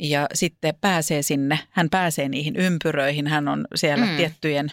[0.00, 4.16] ja sitten pääsee sinne, hän pääsee niihin ympyröihin, hän on siellä mm.
[4.16, 4.70] tiettyjen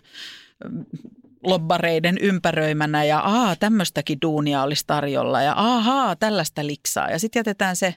[1.43, 7.11] lobbareiden ympäröimänä ja aa, tämmöistäkin duunia olisi tarjolla ja ahaa, tällaista liksaa.
[7.11, 7.95] Ja sitten jätetään se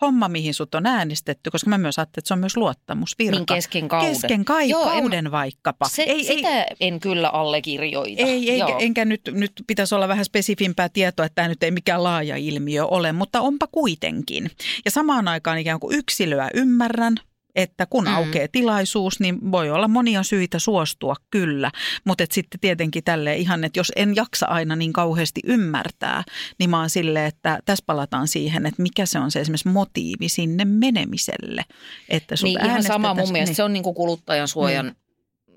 [0.00, 3.38] homma, mihin sut on äänestetty, koska mä myös ajattelin, että se on myös luottamusvirka.
[3.38, 4.12] Niin kesken kauden.
[4.12, 5.88] Kesken kai, Joo, kauden en, vaikkapa.
[5.88, 8.22] Se, ei, sitä ei, en kyllä allekirjoita.
[8.22, 12.04] Ei, ei enkä nyt, nyt pitäisi olla vähän spesifimpää tietoa, että tämä nyt ei mikään
[12.04, 14.50] laaja ilmiö ole, mutta onpa kuitenkin.
[14.84, 17.16] Ja samaan aikaan ikään kuin yksilöä ymmärrän,
[17.56, 18.14] että kun mm.
[18.14, 21.70] aukeaa tilaisuus, niin voi olla monia syitä suostua kyllä.
[22.04, 26.24] Mutta sitten tietenkin tälle ihan, että jos en jaksa aina niin kauheasti ymmärtää,
[26.58, 30.28] niin mä oon silleen, että tässä palataan siihen, että mikä se on se esimerkiksi motiivi
[30.28, 31.62] sinne menemiselle.
[32.08, 33.56] Että niin ihan sama mun mielestä, niin.
[33.56, 34.96] se on niin kuin kuluttajan suojan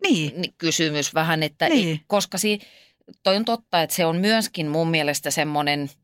[0.03, 0.41] niin.
[0.41, 0.53] niin.
[0.57, 2.01] kysymys vähän, että niin.
[2.07, 2.59] koska si,
[3.23, 5.89] toi on totta, että se on myöskin mun mielestä semmoinen–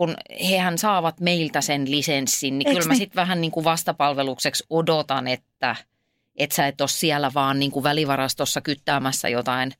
[0.00, 0.14] kun
[0.50, 2.98] hehän saavat meiltä sen lisenssin, niin Eks kyllä mä niin?
[2.98, 5.76] sitten vähän niin kuin vastapalvelukseksi odotan, että,
[6.36, 9.72] että sä et ole siellä vaan niin kuin välivarastossa kyttäämässä jotain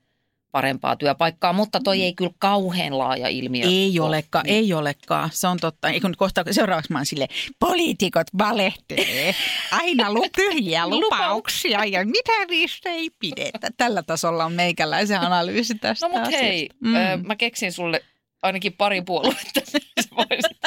[0.53, 3.67] parempaa työpaikkaa, mutta toi ei kyllä kauhean laaja ilmiö.
[3.67, 4.57] Ei olekaan, niin.
[4.57, 5.31] ei olekaan.
[5.33, 5.89] Se on totta.
[6.03, 9.35] Kun kohta seuraavaksi mä oon sille, poliitikot valehtelee.
[9.71, 13.71] Aina lu- pyhiä lupauksia ja mitä niistä ei pidetä.
[13.77, 16.95] Tällä tasolla on meikäläisen analyysi tästä No mutta hei, mm.
[16.95, 18.03] ö, mä keksin sulle
[18.43, 20.59] ainakin pari puoluetta, niin voisit,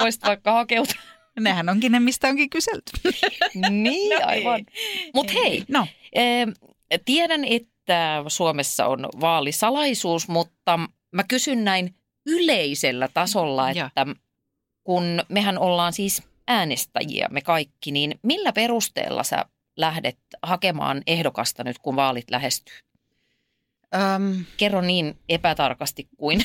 [0.00, 1.02] voisit vaikka hakeutua.
[1.40, 2.92] Nehän onkin ne, mistä onkin kyselty.
[3.70, 4.66] niin, no aivan.
[5.14, 5.86] Mutta hei, no.
[6.12, 6.46] eh,
[7.04, 10.78] tiedän, että Suomessa on vaalisalaisuus, mutta
[11.12, 11.94] mä kysyn näin
[12.26, 14.14] yleisellä tasolla, että ja.
[14.84, 19.44] kun mehän ollaan siis äänestäjiä me kaikki, niin millä perusteella sä
[19.76, 22.78] lähdet hakemaan ehdokasta nyt, kun vaalit lähestyy?
[23.96, 26.42] Um, Kerro niin epätarkasti kuin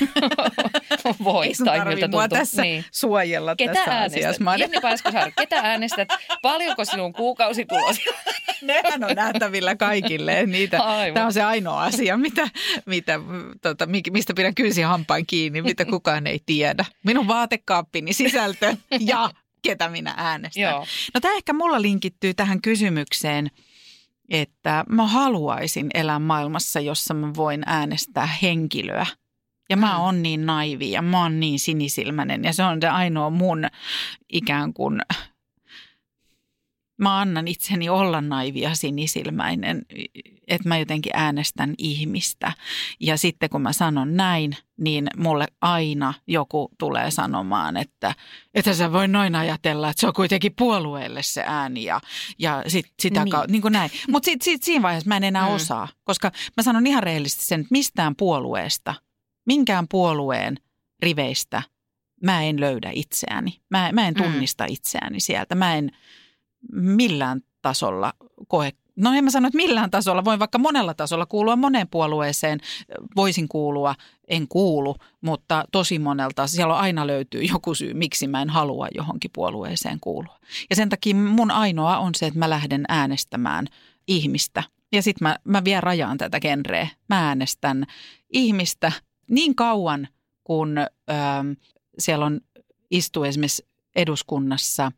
[1.23, 1.47] voit.
[1.47, 1.79] Ei sun tai
[2.11, 2.85] mua tässä niin.
[2.91, 4.23] suojella ketä tässä äänestät?
[4.23, 4.55] asiassa.
[4.55, 6.07] Jenni Pääskösaari, ketä äänestät?
[6.41, 8.01] Paljonko sinun kuukausitulosi?
[8.61, 10.45] Nehän on nähtävillä kaikille.
[10.45, 10.79] Niitä,
[11.13, 12.49] tämä on se ainoa asia, mitä,
[12.85, 13.19] mitä,
[13.61, 16.85] tota, mistä pidän kynsi hampain kiinni, mitä kukaan ei tiedä.
[17.03, 19.29] Minun vaatekaappini sisältö ja
[19.61, 20.63] ketä minä äänestän.
[20.63, 20.85] Joo.
[21.13, 23.51] No tämä ehkä mulla linkittyy tähän kysymykseen–
[24.29, 29.05] että mä haluaisin elää maailmassa, jossa mä voin äänestää henkilöä.
[29.69, 29.99] Ja mä mm.
[29.99, 33.65] oon niin naivi ja mä oon niin sinisilmäinen ja se on se ainoa mun
[34.29, 35.01] ikään kuin
[36.97, 39.81] mä annan itseni olla naivi ja sinisilmäinen,
[40.47, 42.53] että mä jotenkin äänestän ihmistä.
[42.99, 48.15] Ja sitten kun mä sanon näin, niin mulle aina joku tulee sanomaan, että
[48.53, 52.01] että sä voi noin ajatella, että se on kuitenkin puolueelle se ääni ja,
[52.39, 53.31] ja sit, sitä niin.
[53.31, 53.91] kautta, niin kuin näin.
[54.07, 55.55] Mutta sit, sit, siinä vaiheessa mä en enää mm.
[55.55, 58.93] osaa, koska mä sanon ihan rehellisesti sen, että mistään puolueesta,
[59.45, 60.57] minkään puolueen
[60.99, 61.61] riveistä
[62.23, 63.61] mä en löydä itseäni.
[63.69, 64.23] Mä, mä en mm.
[64.23, 64.73] tunnista mm.
[64.73, 65.55] itseäni sieltä.
[65.55, 65.91] Mä en
[66.71, 68.13] millään tasolla
[68.47, 70.25] koe No en mä sano, että millään tasolla.
[70.25, 72.59] Voin vaikka monella tasolla kuulua moneen puolueeseen.
[73.15, 73.95] Voisin kuulua,
[74.27, 76.47] en kuulu, mutta tosi monelta.
[76.47, 80.39] Siellä aina löytyy joku syy, miksi mä en halua johonkin puolueeseen kuulua.
[80.69, 83.67] Ja sen takia mun ainoa on se, että mä lähden äänestämään
[84.07, 84.63] ihmistä.
[84.91, 86.87] Ja sitten mä, mä vielä rajaan tätä genreä.
[87.09, 87.85] Mä äänestän
[88.29, 88.91] ihmistä
[89.29, 90.07] niin kauan,
[90.43, 90.83] kun ö,
[91.99, 92.41] siellä on
[92.91, 94.91] istuu esimerkiksi eduskunnassa–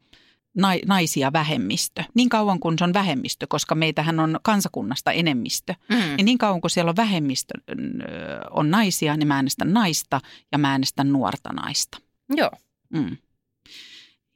[0.85, 2.03] naisia vähemmistö.
[2.13, 5.73] Niin kauan kuin se on vähemmistö, koska meitähän on kansakunnasta enemmistö.
[5.89, 5.97] Mm.
[5.97, 7.53] Niin, niin kauan kuin siellä on vähemmistö
[8.51, 11.97] on naisia, niin mä äänestän naista ja mä äänestän nuorta naista.
[12.35, 12.51] Joo.
[12.93, 13.17] Mm.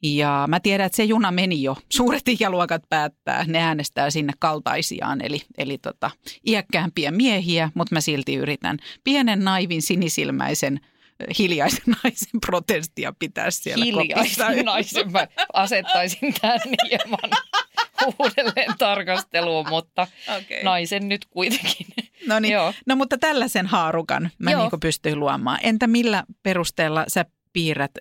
[0.03, 1.77] Ja mä tiedän, että se juna meni jo.
[1.89, 6.11] Suuret ikäluokat päättää, ne äänestää sinne kaltaisiaan, eli, eli tota,
[6.47, 10.79] iäkkäämpiä miehiä, mutta mä silti yritän pienen naivin sinisilmäisen
[11.39, 14.63] hiljaisen naisen protestia pitää siellä Hiljaisen kopissa.
[14.63, 16.59] naisen mä asettaisin tämän
[16.89, 17.31] hieman
[18.19, 20.63] uudelleen tarkasteluun, mutta okay.
[20.63, 21.87] naisen nyt kuitenkin.
[22.27, 22.53] No niin,
[22.85, 25.59] no mutta tällaisen haarukan mä niin pystyn luomaan.
[25.63, 27.91] Entä millä perusteella sä piirrät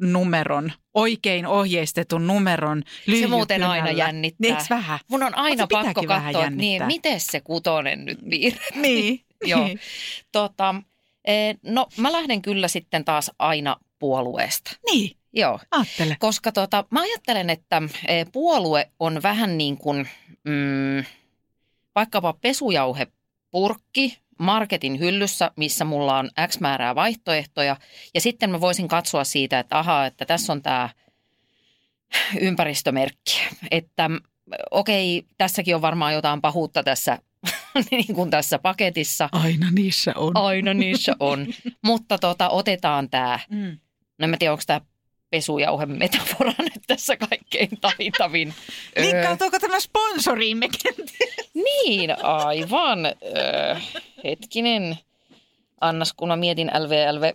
[0.00, 2.82] numeron, oikein ohjeistetun numeron
[3.20, 4.50] Se muuten aina jännittää.
[4.50, 4.98] Eiks vähän?
[5.10, 8.82] Mun on aina pakko katsoa, niin, miten se kutonen nyt piirrettiin.
[8.82, 9.24] Niin.
[9.44, 9.64] Joo.
[9.64, 9.80] niin.
[10.32, 10.74] Tota,
[11.62, 14.70] no mä lähden kyllä sitten taas aina puolueesta.
[14.90, 15.60] Niin, Joo.
[15.70, 16.16] ajattele.
[16.18, 20.08] Koska tota, mä ajattelen, että eh, puolue on vähän niin kuin
[20.44, 21.04] mm,
[21.94, 27.76] vaikkapa pesujauhepurkki marketin hyllyssä, missä mulla on X määrää vaihtoehtoja.
[28.14, 30.88] Ja sitten mä voisin katsoa siitä, että ahaa, että tässä on tämä
[32.40, 33.40] ympäristömerkki.
[33.70, 34.10] Että
[34.70, 37.18] okei, tässäkin on varmaan jotain pahuutta tässä,
[37.90, 39.28] niin kuin tässä paketissa.
[39.32, 40.36] Aina niissä on.
[40.36, 41.46] Aina niissä on.
[41.84, 43.78] Mutta tota, otetaan tämä Mm.
[44.18, 44.80] No en mä tiedä, onko tämä
[45.30, 48.54] pesujauhe metafora nyt tässä kaikkein taitavin.
[49.00, 51.36] Niin, katsoako tämä sponsoriimme kenties?
[51.54, 53.06] niin, aivan.
[53.06, 53.76] Öö,
[54.24, 54.98] hetkinen.
[55.80, 57.32] Annas, kun mä mietin LVLV.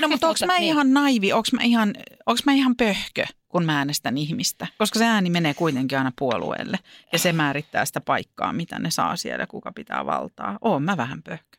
[0.00, 0.68] No mutta onko mä niin.
[0.68, 1.94] ihan naivi, onko mä ihan,
[2.26, 3.24] onks mä ihan pöhkö,
[3.54, 4.66] kun mä äänestän ihmistä?
[4.78, 6.78] Koska se ääni menee kuitenkin aina puolueelle
[7.12, 10.58] ja se määrittää sitä paikkaa, mitä ne saa siellä, kuka pitää valtaa.
[10.60, 11.58] Oon mä vähän pöhkö.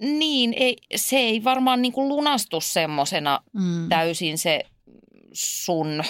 [0.00, 3.88] Niin, ei, se ei varmaan niin kuin lunastu semmosena Mm.
[3.88, 4.60] täysin se
[5.32, 6.04] sun,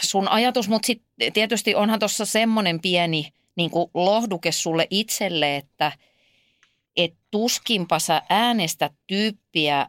[0.00, 5.92] sun ajatus, mutta sitten tietysti onhan tuossa semmoinen pieni niin kuin lohduke sulle itselle, että
[6.96, 9.86] et tuskinpa sä äänestä tyyppiä,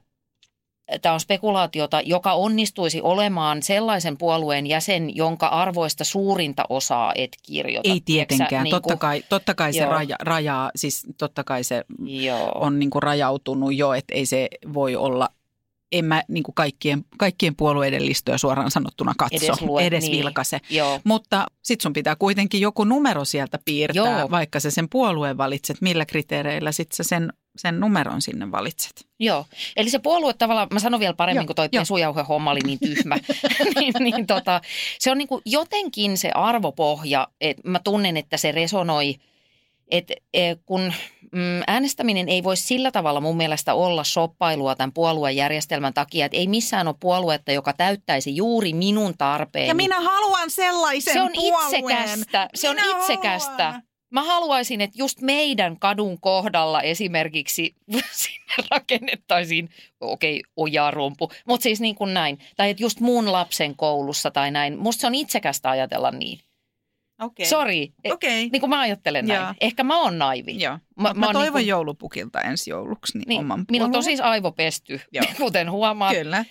[1.02, 7.90] tämä on spekulaatiota, joka onnistuisi olemaan sellaisen puolueen jäsen, jonka arvoista suurinta osaa et kirjoita.
[7.90, 8.68] Ei tietenkään.
[8.68, 12.52] Sä, Totta niinku- kai, totta kai se raja, rajaa, siis totta kai se Joo.
[12.56, 15.30] on niin kuin rajautunut jo, että ei se voi olla,
[15.92, 20.18] en mä niin kuin kaikkien, kaikkien puolueiden listoja suoraan sanottuna katso, Edes lue, edes niin.
[20.18, 20.60] vilkaise.
[20.70, 21.00] Joo.
[21.04, 24.32] Mutta sit sun pitää kuitenkin joku numero sieltä piirtää, Joo.
[24.32, 29.08] vaikka sä sen puolueen valitset, millä kriteereillä sit sä sen, sen numeron sinne valitset.
[29.20, 31.82] Joo, eli se puolue tavallaan, mä sanon vielä paremmin, Joo, kun toi joo.
[31.82, 33.18] pesujauhe-homma oli niin tyhmä,
[33.80, 34.62] niin, niin tota,
[35.00, 39.16] se on niin kuin jotenkin se arvopohja, että mä tunnen, että se resonoi,
[39.92, 40.94] että eh, kun
[41.32, 46.48] mm, äänestäminen ei voi sillä tavalla mun mielestä olla shoppailua tämän puoluejärjestelmän takia, että ei
[46.48, 49.68] missään ole puoluetta, joka täyttäisi juuri minun tarpeeni.
[49.68, 52.10] Ja minä haluan sellaisen se on puolueen.
[52.10, 53.64] itsekästä, se on Minä itsekästä.
[53.64, 53.82] haluan.
[54.12, 57.76] Mä haluaisin, että just meidän kadun kohdalla esimerkiksi
[58.12, 59.70] sinne rakennettaisiin,
[60.02, 62.40] okei, ojarumpu, mutta siis niin kuin näin.
[62.58, 64.78] Tai että just mun lapsen koulussa tai näin.
[64.78, 66.40] Musta se on itsekästä ajatella niin.
[67.22, 67.46] Okei.
[67.46, 68.50] Sori, e- Okei.
[68.50, 69.42] niin kuin mä ajattelen näin.
[69.42, 69.54] Joo.
[69.62, 70.60] Ehkä mä oon naivi.
[70.60, 70.74] Joo.
[70.74, 74.20] Mä- Mä, mä oon toivon niinku- joulupukilta ensi jouluksi niin Niin, oman minut on siis
[74.22, 75.26] aivopesty, Joo.
[75.38, 76.14] kuten huomaat.
[76.16, 76.46] Kyllä.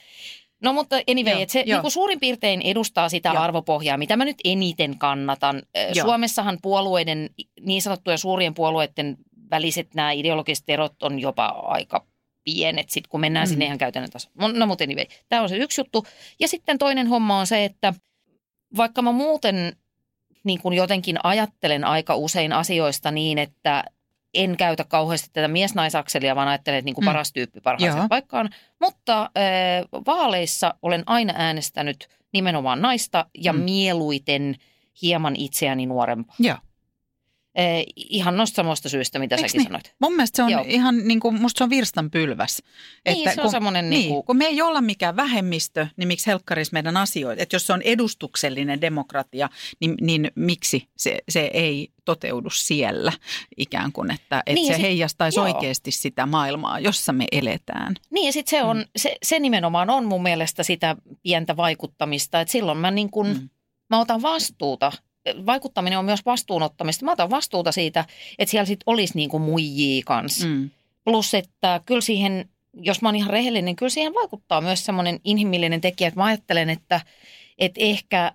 [0.62, 3.42] No mutta anyway, Joo, että se niin kuin suurin piirtein edustaa sitä Joo.
[3.42, 5.62] arvopohjaa, mitä mä nyt eniten kannatan.
[5.94, 6.04] Joo.
[6.06, 9.16] Suomessahan puolueiden, niin sanottujen suurien puolueiden
[9.50, 12.06] väliset nämä ideologiset erot on jopa aika
[12.44, 13.50] pienet, sit kun mennään mm.
[13.50, 14.48] sinne ihan käytännön tasolla.
[14.52, 16.06] No mutta anyway, tämä on se yksi juttu.
[16.40, 17.94] Ja sitten toinen homma on se, että
[18.76, 19.76] vaikka mä muuten
[20.45, 23.84] niin kuin jotenkin ajattelen aika usein asioista niin, että
[24.34, 27.07] en käytä kauheasti tätä mies-naisakselia, vaan ajattelen, että niin kuin Mm.
[27.07, 28.51] paras tyyppi parhaaseen paikkaan.
[28.80, 33.61] Mutta äh, vaaleissa olen aina äänestänyt nimenomaan naista ja mm.
[33.61, 34.57] mieluiten
[35.03, 36.36] hieman itseäni nuorempaa.
[36.38, 36.57] Joo.
[37.61, 39.66] Äh, ihan noista samoista syistä, mitä Eiks säkin niin?
[39.68, 39.94] sanoit.
[39.98, 40.64] Mun mielestä se on Joo.
[40.68, 42.62] ihan, niin kuin, musta se on virstanpylväs.
[43.08, 46.26] Niin, se on semmoinen niin, niin kuin- kun me ei olla mikään vähemmistö, niin miksi
[46.26, 47.42] helkkaris meidän asioita?
[47.42, 49.48] Että jos se on edustuksellinen demokratia,
[49.80, 53.12] niin, niin miksi se, se ei toteudu siellä
[53.56, 55.46] ikään kuin, että, että Niin, se sit- heijastaisi joo.
[55.46, 57.94] oikeasti sitä maailmaa, jossa me eletään.
[58.11, 62.52] Niin ja sitten se, on, se, se nimenomaan on mun mielestä sitä pientä vaikuttamista, että
[62.52, 63.32] silloin mä, niin kun, Mm.
[63.40, 63.48] mm.
[63.90, 64.92] mä otan vastuuta.
[65.46, 67.04] Vaikuttaminen on myös vastuunottamista.
[67.04, 68.04] Mä otan vastuuta siitä,
[68.38, 70.46] että siellä sitten olisi niin kuin muijia kanssa.
[70.46, 70.70] Mm.
[71.04, 75.20] Plus, että kyllä siihen, jos mä oon ihan rehellinen, niin kyllä siihen vaikuttaa myös semmoinen
[75.24, 77.00] inhimillinen tekijä, että mä ajattelen, että,
[77.58, 78.32] että ehkä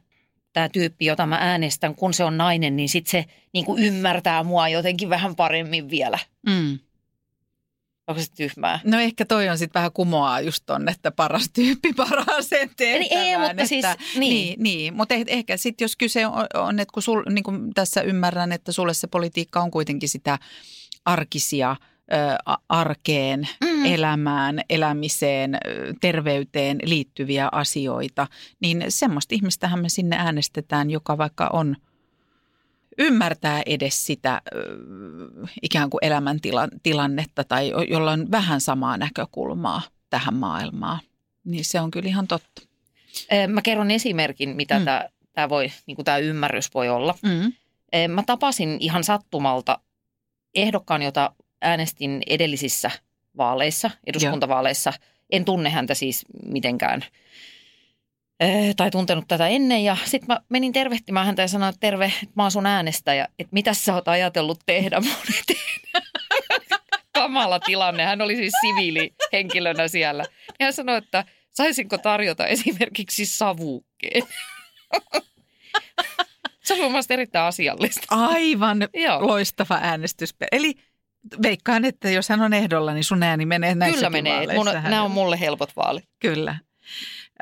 [0.54, 4.44] tämä tyyppi, jota mä äänestän, kun se on nainen, niin sitten se niin kuin ymmärtää
[4.44, 6.20] mua jotenkin vähän paremmin vielä.
[6.46, 6.80] Mm.
[8.08, 8.80] Onko se tyhmää?
[8.84, 13.26] No ehkä toi on sitten vähän kumoaa just ton, että paras tyyppi parhaaseen tehtävään.
[13.26, 14.30] ei, mutta siis, että, niin.
[14.30, 14.94] niin, niin.
[14.94, 18.52] mutta eh- ehkä sitten jos kyse on, on että kun sul, niin kuin tässä ymmärrän,
[18.52, 20.40] että sulle se politiikka on kuitenkin sitä
[21.06, 21.76] arkisia
[22.14, 22.16] ö,
[22.70, 23.86] arkeen, Mm.
[23.86, 25.58] elämään, elämiseen,
[26.02, 28.28] terveyteen liittyviä asioita,
[28.60, 31.76] niin semmoista ihmistähän me sinne äänestetään, joka vaikka on
[32.98, 34.42] ymmärtää edes sitä
[35.62, 41.00] ikään kuin elämäntilannetta tai jo- jolla on vähän samaa näkökulmaa tähän maailmaan.
[41.44, 42.62] Niin se on kyllä ihan totta.
[43.48, 44.86] Mä kerron esimerkin, mitä Mm.
[45.34, 47.16] tämä voi, niin tämä ymmärrys voi olla.
[47.24, 47.54] Mm.
[48.14, 49.80] Mä tapasin ihan sattumalta
[50.56, 51.32] ehdokkaan, jota
[51.62, 52.92] äänestin edellisissä
[53.38, 54.94] vaaleissa, eduskuntavaaleissa,
[55.30, 57.06] en tunne häntä siis mitenkään
[58.78, 59.84] tai tuntenut tätä ennen.
[59.84, 63.54] Ja sitten mä menin tervehtimään häntä ja sanoin, että terve, mä oon sun äänestäjä, että
[63.54, 66.04] mitä sä oot ajatellut tehdä mun eteen.
[67.14, 70.24] Kamala tilanne, hän oli siis siviilihenkilönä siellä.
[70.60, 74.24] Ja hän sanoi, että saisinko tarjota esimerkiksi savukkeen.
[76.64, 78.02] Se on mun mielestä erittäin asiallista.
[78.10, 79.28] Aivan Joo.
[79.28, 80.36] loistava äänestys.
[80.52, 80.76] Eli
[81.42, 84.56] veikkaan, että jos hän on ehdolla, niin sun ääni menee näissä Kyllä menee.
[84.56, 86.06] Mun, nämä on mulle helpot vaalit.
[86.20, 86.56] Kyllä.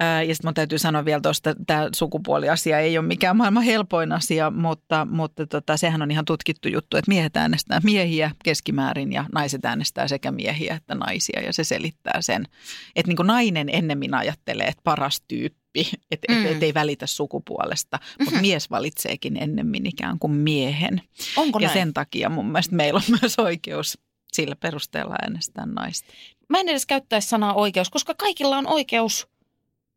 [0.01, 4.11] Ja sitten mun täytyy sanoa vielä tuosta, että tämä sukupuoliasia ei ole mikään maailman helpoin
[4.11, 9.25] asia, mutta, mutta tota, sehän on ihan tutkittu juttu, että miehet äänestää miehiä keskimäärin ja
[9.33, 11.41] naiset äänestää sekä miehiä että naisia.
[11.41, 12.47] Ja se selittää sen,
[12.95, 16.45] että niin kuin nainen ennemmin ajattelee, että paras tyyppi, että Mm.
[16.45, 21.01] et, et ei välitä sukupuolesta, mutta mies valitseekin ennemmin ikään kuin miehen.
[21.37, 21.79] Onko ja näin?
[21.79, 23.97] sen takia mun mielestä meillä on myös oikeus
[24.33, 26.13] sillä perusteella äänestää naista.
[26.49, 29.27] Mä en edes käyttäisi sanaa oikeus, koska kaikilla on oikeus.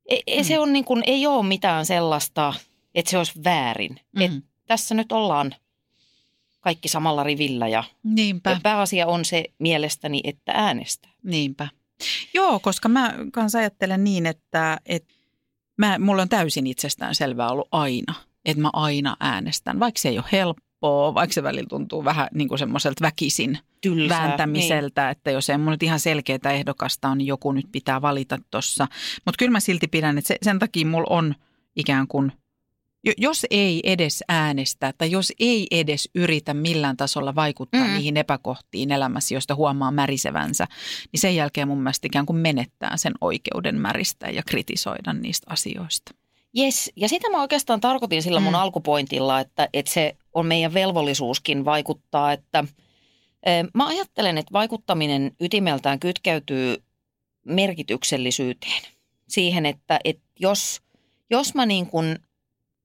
[0.09, 2.55] Ei, ei, se on niin kuin, ei ole mitään sellaista,
[2.95, 4.01] että se olisi väärin.
[4.17, 4.23] Mm.
[4.23, 4.41] Et Mhm.
[4.67, 5.55] tässä nyt ollaan
[6.61, 8.61] kaikki samalla rivillä ja Niinpä.
[8.63, 11.11] pääasia on se mielestäni, että äänestää.
[11.23, 11.69] Niinpä.
[12.35, 15.15] Joo, koska mä kanssa ajattelen niin, että, että
[15.77, 20.19] mä, mulla on täysin itsestään selvää ollut aina, että mä aina äänestän, vaikka se ei
[20.19, 20.27] ole
[20.87, 24.19] helppoa, vaikka se välillä tuntuu vähän niin kuin semmoiselta väkisin Tylsää.
[24.29, 25.11] vääntämiseltä, niin.
[25.11, 28.89] että jos ei mun nyt ihan selkeää ehdokasta on, niin joku nyt pitää valita tuossa.
[29.25, 31.35] Mutta kyllä mä silti pidän, että se, sen takia mulla on
[31.77, 32.33] ikään kuin,
[33.05, 37.93] jo- jos ei edes äänestä tai jos ei edes yritä millään tasolla vaikuttaa Mm.
[37.93, 40.67] niihin epäkohtiin elämässä, josta huomaa märisevänsä,
[41.13, 46.15] niin sen jälkeen mun mielestä ikään kuin menettää sen oikeuden märistää ja kritisoida niistä asioista.
[46.59, 48.59] Yes, ja sitä mä oikeastaan tarkoitin sillä mun Mm.
[48.59, 52.65] alkupointilla, että, että se on meidän velvollisuuskin vaikuttaa, että
[53.47, 56.83] eh, mä ajattelen, että vaikuttaminen ytimeltään kytkeytyy
[57.47, 58.83] merkityksellisyyteen.
[59.29, 60.81] Siihen, että, että jos,
[61.31, 62.19] jos mä niin kuin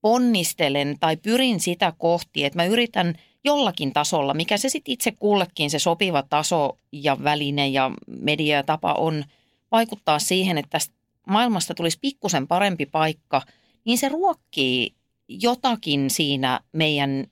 [0.02, 5.70] ponnistelen tai pyrin sitä kohti, että mä yritän jollakin tasolla, mikä se sitten itse kullekin
[5.70, 9.24] se sopiva taso ja väline ja media ja tapa on
[9.72, 10.96] vaikuttaa siihen, että tästä
[11.28, 13.42] maailmasta tulisi pikkusen parempi paikka,
[13.86, 14.96] niin se ruokkii
[15.28, 17.26] jotakin siinä meidän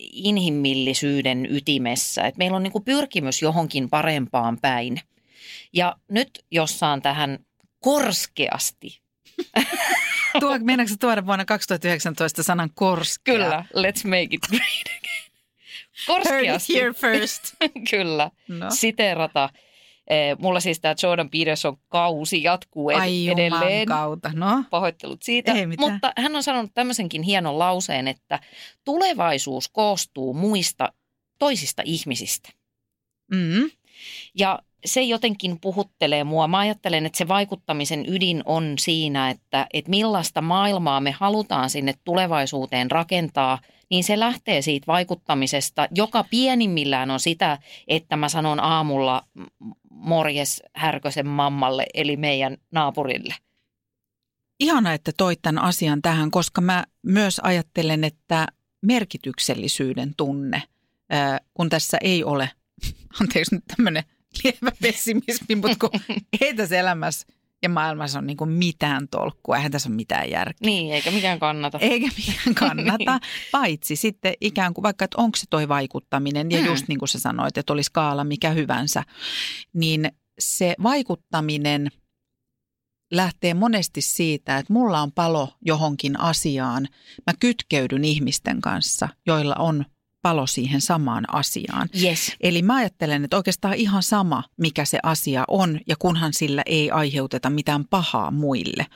[0.00, 2.22] inhimillisyyden ytimessä.
[2.22, 5.00] Et meillä on niinku pyrkimys johonkin parempaan päin.
[5.72, 7.38] Ja nyt jos saan tähän
[7.80, 9.00] korskeasti.
[10.40, 13.34] Tuo, meinaatko tuoda vuonna 2019 sanan korskea?
[13.34, 15.30] Kyllä, let's make it great again.
[16.08, 16.74] Heard it Korskeasti.
[16.74, 17.42] here first.
[17.90, 18.66] Kyllä, No.
[18.70, 19.50] siteerata.
[20.10, 23.88] Eh, Mulla siis tämä Jordan Peterson kausi jatkuu ed- Ai edelleen.
[23.88, 24.30] kautta.
[24.34, 25.52] No, Pahoittelut siitä.
[25.52, 25.92] Ei mitään.
[25.92, 28.40] Mutta hän on sanonut tämmöisenkin hienon lauseen, että
[28.84, 30.92] tulevaisuus koostuu muista
[31.38, 32.48] toisista ihmisistä.
[33.32, 33.70] mm.
[34.34, 36.48] Ja se jotenkin puhuttelee mua.
[36.48, 41.94] Mä ajattelen, että se vaikuttamisen ydin on siinä, että, että millaista maailmaa me halutaan sinne
[42.04, 43.58] tulevaisuuteen rakentaa,
[43.90, 47.58] niin se lähtee siitä vaikuttamisesta, joka pienimmillään on sitä,
[47.88, 49.22] että mä sanon aamulla
[49.90, 53.34] morjes Härkösen mammalle, eli meidän naapurille.
[54.60, 58.46] Ihana, että toit tämän asian tähän, koska mä myös ajattelen, että
[58.82, 60.62] merkityksellisyyden tunne,
[61.54, 62.50] kun tässä ei ole,
[63.20, 64.04] anteeksi nyt tämmöinen
[64.44, 66.00] lievä pessimismi, mutta kun
[66.40, 67.26] ei tässä elämässä
[67.62, 70.66] ja maailmassa on niin mitään tolkkua, eihän tässä ole mitään järkeä.
[70.66, 71.78] Niin, eikä mikään kannata.
[71.78, 73.20] Eikä mikään kannata,
[73.52, 76.66] paitsi sitten ikään kuin vaikka, että onko se toi vaikuttaminen, ja Mm.
[76.66, 79.02] just niin kuin sä sanoit, että oli skaala mikä hyvänsä,
[79.72, 81.88] niin se vaikuttaminen
[83.12, 86.88] lähtee monesti siitä, että mulla on palo johonkin asiaan.
[87.26, 89.84] Mä kytkeydyn ihmisten kanssa, joilla on
[90.22, 91.88] palo siihen samaan asiaan.
[92.02, 92.32] Yes.
[92.40, 96.90] Eli mä ajattelen, että oikeastaan ihan sama, mikä se asia on, ja kunhan sillä ei
[96.90, 98.86] aiheuteta mitään pahaa muille.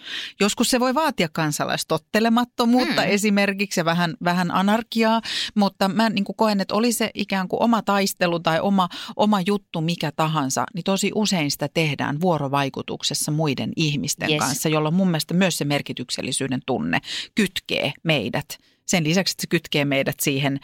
[0.40, 3.08] Joskus se voi vaatia kansalaistottelemattomuutta Mm.
[3.08, 5.20] esimerkiksi ja vähän, vähän anarkiaa,
[5.54, 9.40] mutta mä niin kuin koen, että oli se ikään kuin oma taistelu tai oma, oma
[9.46, 14.38] juttu mikä tahansa, niin tosi usein sitä tehdään vuorovaikutuksessa muiden ihmisten Yes.
[14.38, 17.00] kanssa, jolloin mun mielestä myös se merkityksellisyyden tunne
[17.34, 20.60] kytkee meidät sen lisäksi, että se kytkee meidät siihen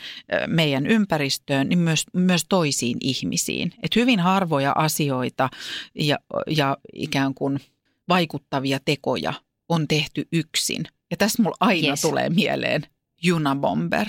[0.46, 3.72] meidän ympäristöön, niin myös, myös toisiin ihmisiin.
[3.82, 5.48] Et hyvin harvoja asioita
[5.94, 7.60] ja, ja ikään kuin
[8.08, 9.32] vaikuttavia tekoja
[9.68, 10.82] on tehty yksin.
[11.10, 12.00] Ja tässä mulla aina Yes.
[12.00, 12.82] tulee mieleen
[13.22, 14.06] Junabomber.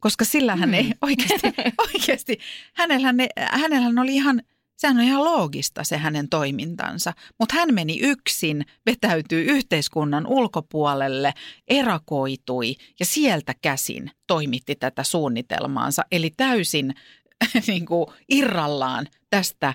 [0.00, 0.74] Koska sillä hän Mm.
[0.74, 1.46] ei oikeasti,
[1.94, 2.38] oikeasti
[2.74, 4.42] hänellähän, ne, hänellähän oli ihan,
[4.82, 7.12] sehän on ihan loogista se hänen toimintansa.
[7.38, 11.34] Mutta hän meni yksin, vetäytyi yhteiskunnan ulkopuolelle,
[11.68, 16.02] erakoitui ja sieltä käsin toimitti tätä suunnitelmaansa.
[16.12, 16.94] Eli täysin
[17.66, 19.74] niin kuin irrallaan tästä äh,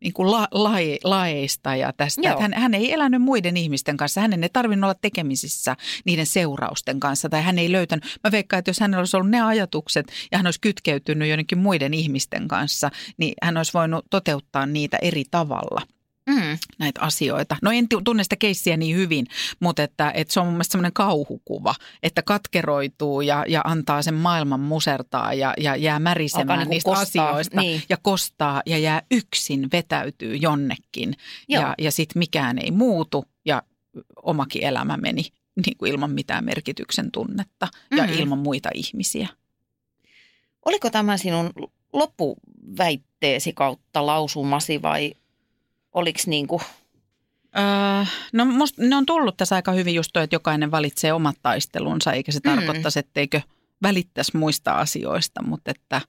[0.00, 2.20] niin kuin la, lae, laeista ja tästä.
[2.20, 2.30] Joo.
[2.30, 4.20] Että hän, hän ei elänyt muiden ihmisten kanssa.
[4.20, 7.28] Hänen ei tarvinnut olla tekemisissä niiden seurausten kanssa.
[7.28, 10.46] Tai hän ei löytänyt, mä veikkaan, että jos hänellä olisi ollut ne ajatukset ja hän
[10.46, 15.82] olisi kytkeytynyt jonnekin muiden ihmisten kanssa, niin hän olisi voinut toteuttaa niitä eri tavalla
[16.34, 16.58] Mm.
[16.78, 17.56] näitä asioita.
[17.62, 19.26] No en tu- tunne sitä keissiä niin hyvin,
[19.60, 24.14] mutta että, että se on mun mielestä semmoinen kauhukuva, että katkeroituu ja, ja antaa sen
[24.14, 27.82] maailman musertaa ja, ja jää märisemään niinku niistä kostaa, asioista niin.
[27.88, 31.14] ja kostaa ja jää yksin, vetäytyy jonnekin
[31.48, 31.62] Joo.
[31.62, 33.62] ja, ja sitten mikään ei muutu ja
[34.22, 35.22] omakin elämä meni
[35.66, 38.12] niin kuin ilman mitään merkityksen tunnetta ja Mhm.
[38.12, 39.28] ilman muita ihmisiä.
[40.66, 41.50] Oliko tämä sinun
[41.92, 45.12] loppuväitteesi kautta lausumasi vai
[45.92, 46.62] oliko niin kuin,
[47.58, 51.36] Öö, no musta ne on tullut tässä aika hyvin just toi, että jokainen valitsee omat
[51.42, 52.50] taistelunsa, eikä se Mm.
[52.54, 53.40] tarkoittaisi, etteikö
[53.82, 56.00] välittäisi muista asioista, mutta että,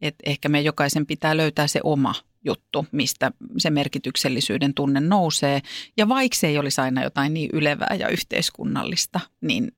[0.00, 2.14] että ehkä me jokaisen pitää löytää se oma
[2.44, 5.60] juttu, mistä se merkityksellisyyden tunne nousee.
[5.96, 9.72] Ja vaikka se ei olisi aina jotain niin ylevää ja yhteiskunnallista, niin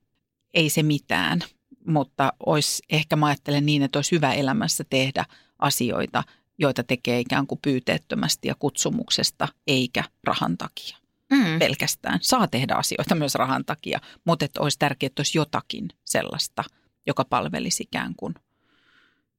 [0.53, 1.41] ei se mitään.
[1.87, 5.25] Mutta olisi, ehkä mä ajattelen niin, että olisi hyvä elämässä tehdä
[5.59, 6.23] asioita,
[6.57, 10.97] joita tekee ikään kuin pyyteettömästi ja kutsumuksesta, eikä rahan takia
[11.31, 12.19] mm, pelkästään.
[12.21, 16.63] Saa tehdä asioita myös rahan takia, mutta että olisi tärkeää, että olisi jotakin sellaista,
[17.07, 18.35] joka palvelisi ikään kuin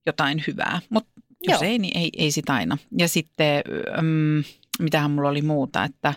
[0.06, 0.80] jotain hyvää.
[0.90, 1.10] Mutta
[1.42, 1.70] jos Joo.
[1.70, 2.78] ei, niin ei, ei sitä aina.
[2.98, 3.62] Ja sitten,
[3.98, 4.44] äm,
[4.78, 6.14] mitähän mulla oli muuta, että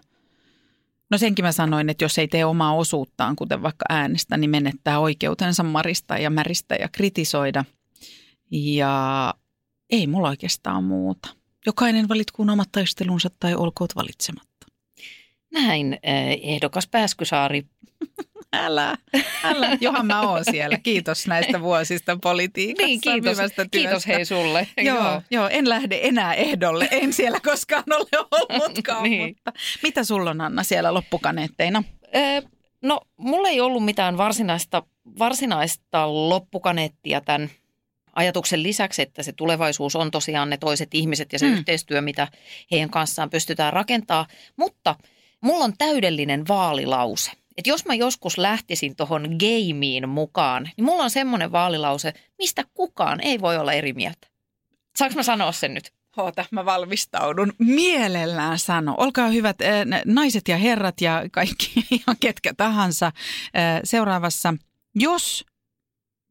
[1.12, 5.00] no senkin mä sanoin, että jos ei tee omaa osuuttaan, kuten vaikka äänestä, niin menettää
[5.00, 7.66] oikeutensa marista ja märistä ja kritisoida.
[8.52, 9.34] Ja
[9.90, 11.30] ei mulla oikeastaan muuta.
[11.66, 14.68] Jokainen valitkuun omat taistelunsa tai olkoot valitsematta.
[15.54, 17.64] näin eh, ehdokas Pääskysaari.
[18.54, 18.98] Älä,
[19.44, 19.78] älä.
[19.82, 20.78] Johan mä oon siellä.
[20.78, 22.88] Kiitos näistä vuosista politiikassa.
[22.88, 24.14] Niin, kiitos, hyvästä kiitos työstä.
[24.14, 24.68] hei sulle.
[24.86, 26.88] Joo, joo, en lähde enää ehdolle.
[26.92, 29.04] En siellä koskaan ole ollutkaan.
[29.10, 29.28] Niin.
[29.28, 31.84] mutta mitä sulla on Anna siellä loppukaneetteina?
[32.16, 32.42] Ö,
[32.82, 34.84] No, mulla ei ollut mitään varsinaista,
[35.20, 37.50] varsinaista loppukaneettia tämän
[38.20, 41.54] ajatuksen lisäksi, että se tulevaisuus on tosiaan ne toiset ihmiset ja se Mm.
[41.54, 42.28] yhteistyö, mitä
[42.72, 44.28] heidän kanssaan pystytään rakentaa.
[44.56, 44.96] Mutta
[45.42, 47.32] mulla on täydellinen vaalilause.
[47.58, 53.22] Että jos mä joskus lähtisin tuohon gameen mukaan, niin mulla on semmoinen vaalilause, mistä kukaan
[53.22, 54.28] ei voi olla eri mieltä.
[54.98, 55.94] Saanko mä sanoa sen nyt?
[56.18, 57.54] Hoota, mä valmistaudun.
[57.60, 58.96] Mielellään sano.
[58.98, 63.14] Olkaa hyvät äh, naiset ja herrat ja kaikki ihan ketkä tahansa äh,
[63.84, 64.54] seuraavassa.
[64.96, 65.46] Jos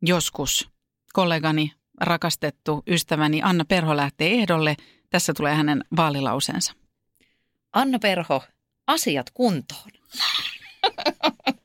[0.02, 0.68] joskus
[1.12, 4.76] kollegani, rakastettu ystäväni Anna Perho lähtee ehdolle,
[5.10, 6.72] tässä tulee hänen vaalilauseensa.
[7.72, 8.42] Anna Perho,
[8.86, 9.90] asiat kuntoon.